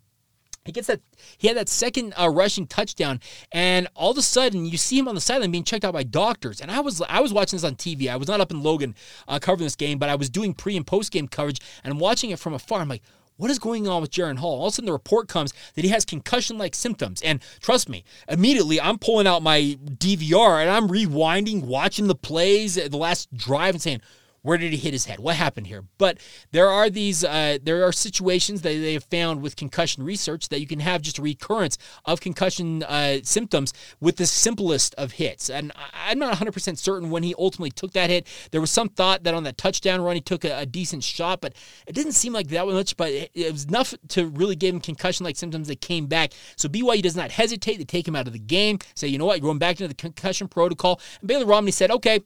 he 0.65 0.71
gets 0.71 0.87
that. 0.87 1.01
He 1.37 1.47
had 1.47 1.57
that 1.57 1.69
second 1.69 2.13
uh, 2.19 2.29
rushing 2.29 2.67
touchdown, 2.67 3.21
and 3.51 3.87
all 3.95 4.11
of 4.11 4.17
a 4.17 4.21
sudden, 4.21 4.65
you 4.65 4.77
see 4.77 4.99
him 4.99 5.07
on 5.07 5.15
the 5.15 5.21
sideline 5.21 5.51
being 5.51 5.63
checked 5.63 5.83
out 5.83 5.93
by 5.93 6.03
doctors. 6.03 6.61
And 6.61 6.69
I 6.69 6.79
was 6.81 7.01
I 7.01 7.21
was 7.21 7.33
watching 7.33 7.57
this 7.57 7.63
on 7.63 7.75
TV. 7.75 8.07
I 8.07 8.17
was 8.17 8.27
not 8.27 8.39
up 8.39 8.51
in 8.51 8.61
Logan 8.61 8.93
uh, 9.27 9.39
covering 9.39 9.65
this 9.65 9.75
game, 9.75 9.97
but 9.97 10.09
I 10.09 10.15
was 10.15 10.29
doing 10.29 10.53
pre 10.53 10.77
and 10.77 10.85
post 10.85 11.11
game 11.11 11.27
coverage, 11.27 11.59
and 11.83 11.91
I'm 11.91 11.99
watching 11.99 12.29
it 12.29 12.39
from 12.39 12.53
afar. 12.53 12.81
I'm 12.81 12.89
like, 12.89 13.03
what 13.39 13.49
is 13.49 13.57
going 13.57 13.87
on 13.87 14.01
with 14.01 14.11
Jaren 14.11 14.37
Hall? 14.37 14.59
All 14.59 14.67
of 14.67 14.73
a 14.73 14.75
sudden, 14.75 14.87
the 14.87 14.91
report 14.91 15.29
comes 15.29 15.53
that 15.75 15.85
he 15.85 15.91
has 15.91 16.03
concussion 16.03 16.57
like 16.57 16.75
symptoms. 16.75 17.21
And 17.21 17.41
trust 17.61 17.87
me, 17.87 18.03
immediately 18.27 18.81
I'm 18.81 18.97
pulling 18.97 19.27
out 19.27 19.41
my 19.41 19.77
DVR 19.85 20.61
and 20.61 20.69
I'm 20.69 20.89
rewinding, 20.89 21.63
watching 21.63 22.07
the 22.07 22.15
plays, 22.15 22.75
the 22.75 22.97
last 22.97 23.33
drive, 23.33 23.75
and 23.75 23.81
saying, 23.81 24.01
where 24.41 24.57
did 24.57 24.71
he 24.71 24.77
hit 24.77 24.93
his 24.93 25.05
head? 25.05 25.19
What 25.19 25.35
happened 25.35 25.67
here? 25.67 25.83
But 25.97 26.19
there 26.51 26.69
are 26.69 26.89
these, 26.89 27.23
uh, 27.23 27.57
there 27.61 27.83
are 27.83 27.91
situations 27.91 28.61
that 28.61 28.69
they 28.69 28.93
have 28.93 29.03
found 29.05 29.41
with 29.41 29.55
concussion 29.55 30.03
research 30.03 30.49
that 30.49 30.59
you 30.59 30.67
can 30.67 30.79
have 30.79 31.01
just 31.01 31.19
recurrence 31.19 31.77
of 32.05 32.21
concussion 32.21 32.83
uh, 32.83 33.19
symptoms 33.23 33.73
with 33.99 34.17
the 34.17 34.25
simplest 34.25 34.95
of 34.95 35.13
hits. 35.13 35.49
And 35.49 35.71
I'm 35.93 36.19
not 36.19 36.35
100% 36.35 36.77
certain 36.77 37.09
when 37.09 37.23
he 37.23 37.35
ultimately 37.37 37.71
took 37.71 37.93
that 37.93 38.09
hit. 38.09 38.27
There 38.51 38.61
was 38.61 38.71
some 38.71 38.89
thought 38.89 39.23
that 39.23 39.33
on 39.33 39.43
that 39.43 39.57
touchdown 39.57 40.01
run 40.01 40.15
he 40.15 40.21
took 40.21 40.45
a, 40.45 40.59
a 40.59 40.65
decent 40.65 41.03
shot, 41.03 41.41
but 41.41 41.53
it 41.87 41.93
didn't 41.93 42.13
seem 42.13 42.33
like 42.33 42.47
that 42.49 42.65
much. 42.67 42.97
But 42.97 43.11
it, 43.11 43.31
it 43.33 43.51
was 43.51 43.65
enough 43.65 43.93
to 44.09 44.27
really 44.29 44.55
give 44.55 44.73
him 44.73 44.81
concussion-like 44.81 45.35
symptoms 45.35 45.67
that 45.67 45.81
came 45.81 46.05
back. 46.07 46.33
So 46.55 46.69
BYU 46.69 47.01
does 47.01 47.15
not 47.15 47.31
hesitate 47.31 47.77
to 47.77 47.85
take 47.85 48.07
him 48.07 48.15
out 48.15 48.27
of 48.27 48.33
the 48.33 48.39
game. 48.39 48.79
Say, 48.95 49.07
you 49.07 49.17
know 49.17 49.25
what, 49.25 49.37
you're 49.37 49.47
going 49.47 49.59
back 49.59 49.79
into 49.79 49.87
the 49.87 49.93
concussion 49.93 50.47
protocol. 50.47 51.01
And 51.19 51.27
Baylor 51.27 51.45
Romney 51.45 51.71
said, 51.71 51.91
okay. 51.91 52.19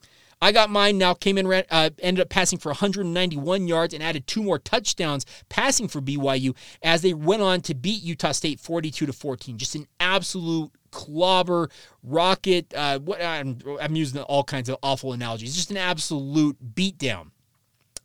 I 0.43 0.51
got 0.51 0.69
mine 0.69 0.97
now, 0.97 1.13
came 1.13 1.37
in, 1.37 1.49
uh, 1.49 1.89
ended 1.99 2.21
up 2.21 2.27
passing 2.27 2.59
for 2.59 2.67
191 2.67 3.65
yards 3.65 3.93
and 3.93 4.03
added 4.03 4.27
two 4.27 4.43
more 4.43 4.59
touchdowns 4.59 5.25
passing 5.47 5.87
for 5.87 6.01
BYU 6.01 6.53
as 6.81 7.01
they 7.01 7.13
went 7.13 7.41
on 7.41 7.61
to 7.61 7.73
beat 7.73 8.03
Utah 8.03 8.33
State 8.33 8.59
42 8.59 9.05
to 9.05 9.13
14. 9.13 9.57
Just 9.57 9.75
an 9.75 9.87
absolute 10.01 10.69
clobber, 10.91 11.69
rocket. 12.03 12.73
Uh, 12.73 12.99
what 12.99 13.23
I'm, 13.23 13.57
I'm 13.79 13.95
using 13.95 14.19
all 14.23 14.43
kinds 14.43 14.67
of 14.67 14.75
awful 14.83 15.13
analogies. 15.13 15.55
Just 15.55 15.71
an 15.71 15.77
absolute 15.77 16.57
beatdown 16.75 17.31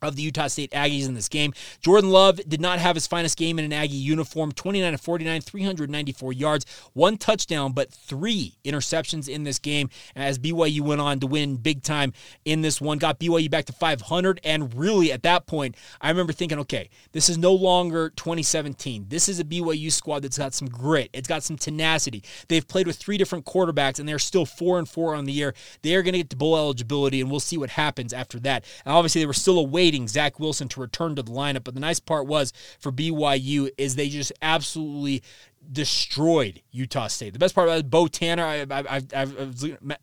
of 0.01 0.15
the 0.15 0.21
Utah 0.21 0.47
State 0.47 0.71
Aggies 0.71 1.07
in 1.07 1.13
this 1.13 1.29
game. 1.29 1.53
Jordan 1.81 2.09
Love 2.09 2.39
did 2.47 2.61
not 2.61 2.79
have 2.79 2.95
his 2.95 3.07
finest 3.07 3.37
game 3.37 3.59
in 3.59 3.65
an 3.65 3.73
Aggie 3.73 3.95
uniform 3.95 4.51
29 4.51 4.91
to 4.91 4.97
49, 4.97 5.41
394 5.41 6.33
yards, 6.33 6.65
one 6.93 7.17
touchdown, 7.17 7.73
but 7.73 7.91
three 7.91 8.57
interceptions 8.65 9.27
in 9.27 9.43
this 9.43 9.59
game 9.59 9.89
as 10.15 10.39
BYU 10.39 10.81
went 10.81 11.01
on 11.01 11.19
to 11.19 11.27
win 11.27 11.55
big 11.55 11.83
time 11.83 12.13
in 12.45 12.61
this 12.61 12.81
one. 12.81 12.97
Got 12.97 13.19
BYU 13.19 13.49
back 13.49 13.65
to 13.65 13.73
500. 13.73 14.39
And 14.43 14.73
really, 14.73 15.11
at 15.11 15.23
that 15.23 15.47
point, 15.47 15.75
I 16.01 16.09
remember 16.09 16.33
thinking, 16.33 16.59
okay, 16.59 16.89
this 17.11 17.29
is 17.29 17.37
no 17.37 17.53
longer 17.53 18.09
2017. 18.11 19.05
This 19.09 19.29
is 19.29 19.39
a 19.39 19.43
BYU 19.43 19.91
squad 19.91 20.21
that's 20.21 20.37
got 20.37 20.53
some 20.53 20.67
grit, 20.67 21.09
it's 21.13 21.27
got 21.27 21.43
some 21.43 21.57
tenacity. 21.57 22.23
They've 22.47 22.67
played 22.67 22.87
with 22.87 22.97
three 22.97 23.17
different 23.17 23.45
quarterbacks, 23.45 23.99
and 23.99 24.07
they're 24.07 24.19
still 24.19 24.45
four 24.45 24.79
and 24.79 24.87
four 24.87 25.15
on 25.15 25.25
the 25.25 25.33
year. 25.33 25.53
They 25.81 25.95
are 25.95 26.03
going 26.03 26.13
to 26.13 26.19
get 26.19 26.29
to 26.31 26.37
bowl 26.37 26.57
eligibility, 26.57 27.21
and 27.21 27.29
we'll 27.29 27.39
see 27.39 27.57
what 27.57 27.71
happens 27.71 28.13
after 28.13 28.39
that. 28.41 28.65
And 28.85 28.93
obviously, 28.93 29.21
they 29.21 29.27
were 29.27 29.33
still 29.33 29.59
away 29.59 29.88
waiting 29.89 30.07
Zach 30.07 30.39
Wilson 30.39 30.67
to 30.67 30.81
return 30.81 31.15
to 31.15 31.23
the 31.23 31.31
lineup. 31.31 31.63
But 31.63 31.73
the 31.73 31.79
nice 31.79 31.99
part 31.99 32.27
was 32.27 32.53
for 32.79 32.91
BYU 32.91 33.71
is 33.75 33.95
they 33.95 34.07
just 34.07 34.31
absolutely 34.39 35.23
destroyed 35.71 36.61
Utah 36.71 37.07
State. 37.07 37.33
The 37.33 37.39
best 37.39 37.53
part 37.53 37.67
about 37.67 37.79
it, 37.79 37.89
Bo 37.89 38.07
Tanner, 38.07 38.43
I, 38.43 38.65
I, 38.69 39.01
I, 39.13 39.27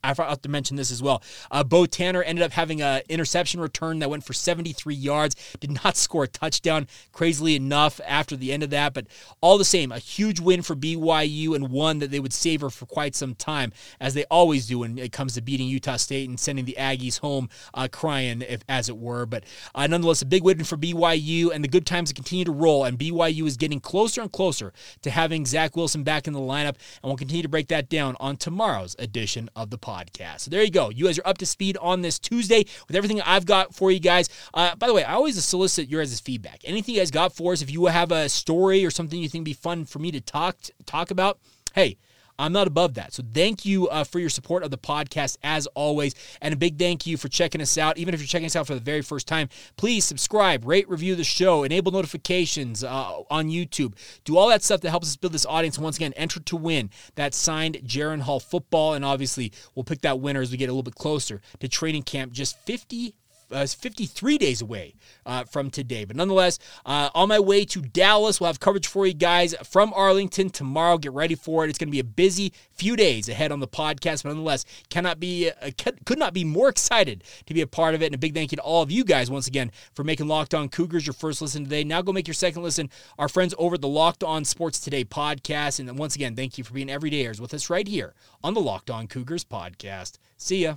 I, 0.04 0.14
forgot 0.14 0.42
to 0.42 0.48
mention 0.48 0.76
this 0.76 0.90
as 0.90 1.02
well. 1.02 1.22
Uh, 1.50 1.64
Bo 1.64 1.86
Tanner 1.86 2.22
ended 2.22 2.44
up 2.44 2.52
having 2.52 2.82
an 2.82 3.02
interception 3.08 3.60
return 3.60 3.98
that 3.98 4.10
went 4.10 4.24
for 4.24 4.32
73 4.32 4.94
yards, 4.94 5.34
did 5.58 5.72
not 5.84 5.96
score 5.96 6.24
a 6.24 6.28
touchdown, 6.28 6.86
crazily 7.12 7.56
enough, 7.56 8.00
after 8.06 8.36
the 8.36 8.52
end 8.52 8.62
of 8.62 8.70
that. 8.70 8.94
But 8.94 9.06
all 9.40 9.58
the 9.58 9.64
same, 9.64 9.90
a 9.90 9.98
huge 9.98 10.40
win 10.40 10.62
for 10.62 10.76
BYU 10.76 11.54
and 11.54 11.70
one 11.70 11.98
that 11.98 12.10
they 12.10 12.20
would 12.20 12.32
savor 12.32 12.70
for 12.70 12.86
quite 12.86 13.14
some 13.14 13.34
time, 13.34 13.72
as 14.00 14.14
they 14.14 14.24
always 14.24 14.66
do 14.66 14.80
when 14.80 14.98
it 14.98 15.12
comes 15.12 15.34
to 15.34 15.42
beating 15.42 15.66
Utah 15.66 15.96
State 15.96 16.28
and 16.28 16.38
sending 16.38 16.64
the 16.64 16.76
Aggies 16.78 17.18
home 17.18 17.48
uh, 17.74 17.88
crying, 17.90 18.42
if, 18.42 18.62
as 18.68 18.88
it 18.88 18.96
were. 18.96 19.26
But 19.26 19.44
uh, 19.74 19.86
nonetheless, 19.86 20.22
a 20.22 20.26
big 20.26 20.44
win 20.44 20.62
for 20.62 20.76
BYU, 20.76 21.50
and 21.52 21.64
the 21.64 21.68
good 21.68 21.86
times 21.86 22.12
continue 22.12 22.44
to 22.44 22.52
roll, 22.52 22.84
and 22.84 22.98
BYU 22.98 23.46
is 23.46 23.56
getting 23.56 23.80
closer 23.80 24.20
and 24.20 24.30
closer 24.30 24.72
to 25.02 25.10
having 25.10 25.44
Zach 25.44 25.55
Wilson 25.76 26.02
back 26.02 26.26
in 26.26 26.32
the 26.32 26.40
lineup, 26.40 26.76
and 27.02 27.04
we'll 27.04 27.16
continue 27.16 27.42
to 27.42 27.48
break 27.48 27.68
that 27.68 27.88
down 27.88 28.16
on 28.20 28.36
tomorrow's 28.36 28.94
edition 28.98 29.48
of 29.56 29.70
the 29.70 29.78
podcast. 29.78 30.40
So 30.40 30.50
there 30.50 30.62
you 30.62 30.70
go. 30.70 30.90
You 30.90 31.06
guys 31.06 31.18
are 31.18 31.26
up 31.26 31.38
to 31.38 31.46
speed 31.46 31.76
on 31.78 32.02
this 32.02 32.18
Tuesday 32.18 32.66
with 32.86 32.96
everything 32.96 33.20
I've 33.22 33.46
got 33.46 33.74
for 33.74 33.90
you 33.90 34.00
guys. 34.00 34.28
Uh, 34.52 34.74
by 34.76 34.86
the 34.86 34.94
way, 34.94 35.04
I 35.04 35.14
always 35.14 35.42
solicit 35.42 35.88
your 35.88 36.02
guys' 36.02 36.20
feedback. 36.20 36.60
Anything 36.64 36.94
you 36.94 37.00
guys 37.00 37.10
got 37.10 37.32
for 37.34 37.52
us, 37.52 37.62
if 37.62 37.70
you 37.70 37.86
have 37.86 38.12
a 38.12 38.28
story 38.28 38.84
or 38.84 38.90
something 38.90 39.20
you 39.20 39.28
think 39.28 39.42
would 39.42 39.46
be 39.46 39.52
fun 39.52 39.84
for 39.84 39.98
me 39.98 40.10
to 40.12 40.20
talk 40.20 40.56
talk 40.84 41.10
about, 41.10 41.38
hey, 41.74 41.96
I'm 42.38 42.52
not 42.52 42.66
above 42.66 42.94
that. 42.94 43.12
So 43.12 43.22
thank 43.34 43.64
you 43.64 43.88
uh, 43.88 44.04
for 44.04 44.18
your 44.18 44.30
support 44.30 44.62
of 44.62 44.70
the 44.70 44.78
podcast 44.78 45.38
as 45.42 45.66
always. 45.68 46.14
And 46.40 46.52
a 46.52 46.56
big 46.56 46.78
thank 46.78 47.06
you 47.06 47.16
for 47.16 47.28
checking 47.28 47.60
us 47.60 47.78
out. 47.78 47.98
Even 47.98 48.14
if 48.14 48.20
you're 48.20 48.26
checking 48.26 48.46
us 48.46 48.56
out 48.56 48.66
for 48.66 48.74
the 48.74 48.80
very 48.80 49.02
first 49.02 49.26
time, 49.26 49.48
please 49.76 50.04
subscribe, 50.04 50.66
rate, 50.66 50.88
review 50.88 51.14
the 51.14 51.24
show, 51.24 51.64
enable 51.64 51.92
notifications 51.92 52.84
uh, 52.84 53.22
on 53.30 53.48
YouTube. 53.48 53.94
Do 54.24 54.36
all 54.36 54.48
that 54.48 54.62
stuff 54.62 54.80
that 54.82 54.90
helps 54.90 55.08
us 55.08 55.16
build 55.16 55.32
this 55.32 55.46
audience. 55.46 55.78
Once 55.78 55.96
again, 55.96 56.12
enter 56.14 56.40
to 56.40 56.56
win 56.56 56.90
that 57.14 57.34
signed 57.34 57.78
Jaren 57.84 58.20
Hall 58.20 58.40
football. 58.40 58.94
And 58.94 59.04
obviously, 59.04 59.52
we'll 59.74 59.84
pick 59.84 60.02
that 60.02 60.20
winner 60.20 60.40
as 60.40 60.50
we 60.50 60.56
get 60.56 60.68
a 60.68 60.72
little 60.72 60.82
bit 60.82 60.94
closer 60.94 61.40
to 61.60 61.68
training 61.68 62.02
camp. 62.02 62.32
Just 62.32 62.58
50 62.60 63.14
uh, 63.50 63.66
53 63.66 64.38
days 64.38 64.62
away 64.62 64.94
uh, 65.24 65.44
from 65.44 65.70
today. 65.70 66.04
But 66.04 66.16
nonetheless, 66.16 66.58
uh, 66.84 67.10
on 67.14 67.28
my 67.28 67.38
way 67.38 67.64
to 67.66 67.80
Dallas, 67.80 68.40
we'll 68.40 68.48
have 68.48 68.60
coverage 68.60 68.86
for 68.86 69.06
you 69.06 69.14
guys 69.14 69.54
from 69.64 69.92
Arlington 69.94 70.50
tomorrow. 70.50 70.98
Get 70.98 71.12
ready 71.12 71.34
for 71.34 71.64
it. 71.64 71.70
It's 71.70 71.78
going 71.78 71.88
to 71.88 71.92
be 71.92 72.00
a 72.00 72.04
busy 72.04 72.52
few 72.72 72.96
days 72.96 73.28
ahead 73.28 73.52
on 73.52 73.60
the 73.60 73.68
podcast. 73.68 74.22
But 74.22 74.30
nonetheless, 74.30 74.64
cannot 74.90 75.20
be 75.20 75.50
uh, 75.50 75.70
could 76.04 76.18
not 76.18 76.34
be 76.34 76.44
more 76.44 76.68
excited 76.68 77.24
to 77.46 77.54
be 77.54 77.60
a 77.60 77.66
part 77.66 77.94
of 77.94 78.02
it. 78.02 78.06
And 78.06 78.14
a 78.14 78.18
big 78.18 78.34
thank 78.34 78.52
you 78.52 78.56
to 78.56 78.62
all 78.62 78.82
of 78.82 78.90
you 78.90 79.04
guys 79.04 79.30
once 79.30 79.46
again 79.46 79.70
for 79.94 80.04
making 80.04 80.28
Locked 80.28 80.54
On 80.54 80.68
Cougars 80.68 81.06
your 81.06 81.14
first 81.14 81.40
listen 81.40 81.64
today. 81.64 81.84
Now 81.84 82.02
go 82.02 82.12
make 82.12 82.26
your 82.26 82.34
second 82.34 82.62
listen. 82.62 82.90
Our 83.18 83.28
friends 83.28 83.54
over 83.58 83.74
at 83.74 83.80
the 83.80 83.88
Locked 83.88 84.24
On 84.24 84.44
Sports 84.44 84.80
Today 84.80 85.04
podcast. 85.04 85.78
And 85.80 85.98
once 85.98 86.16
again, 86.16 86.36
thank 86.36 86.58
you 86.58 86.64
for 86.64 86.74
being 86.74 86.88
everydayers 86.88 87.40
with 87.40 87.54
us 87.54 87.70
right 87.70 87.86
here 87.86 88.14
on 88.42 88.54
the 88.54 88.60
Locked 88.60 88.90
On 88.90 89.06
Cougars 89.06 89.44
podcast. 89.44 90.18
See 90.36 90.64
ya. 90.64 90.76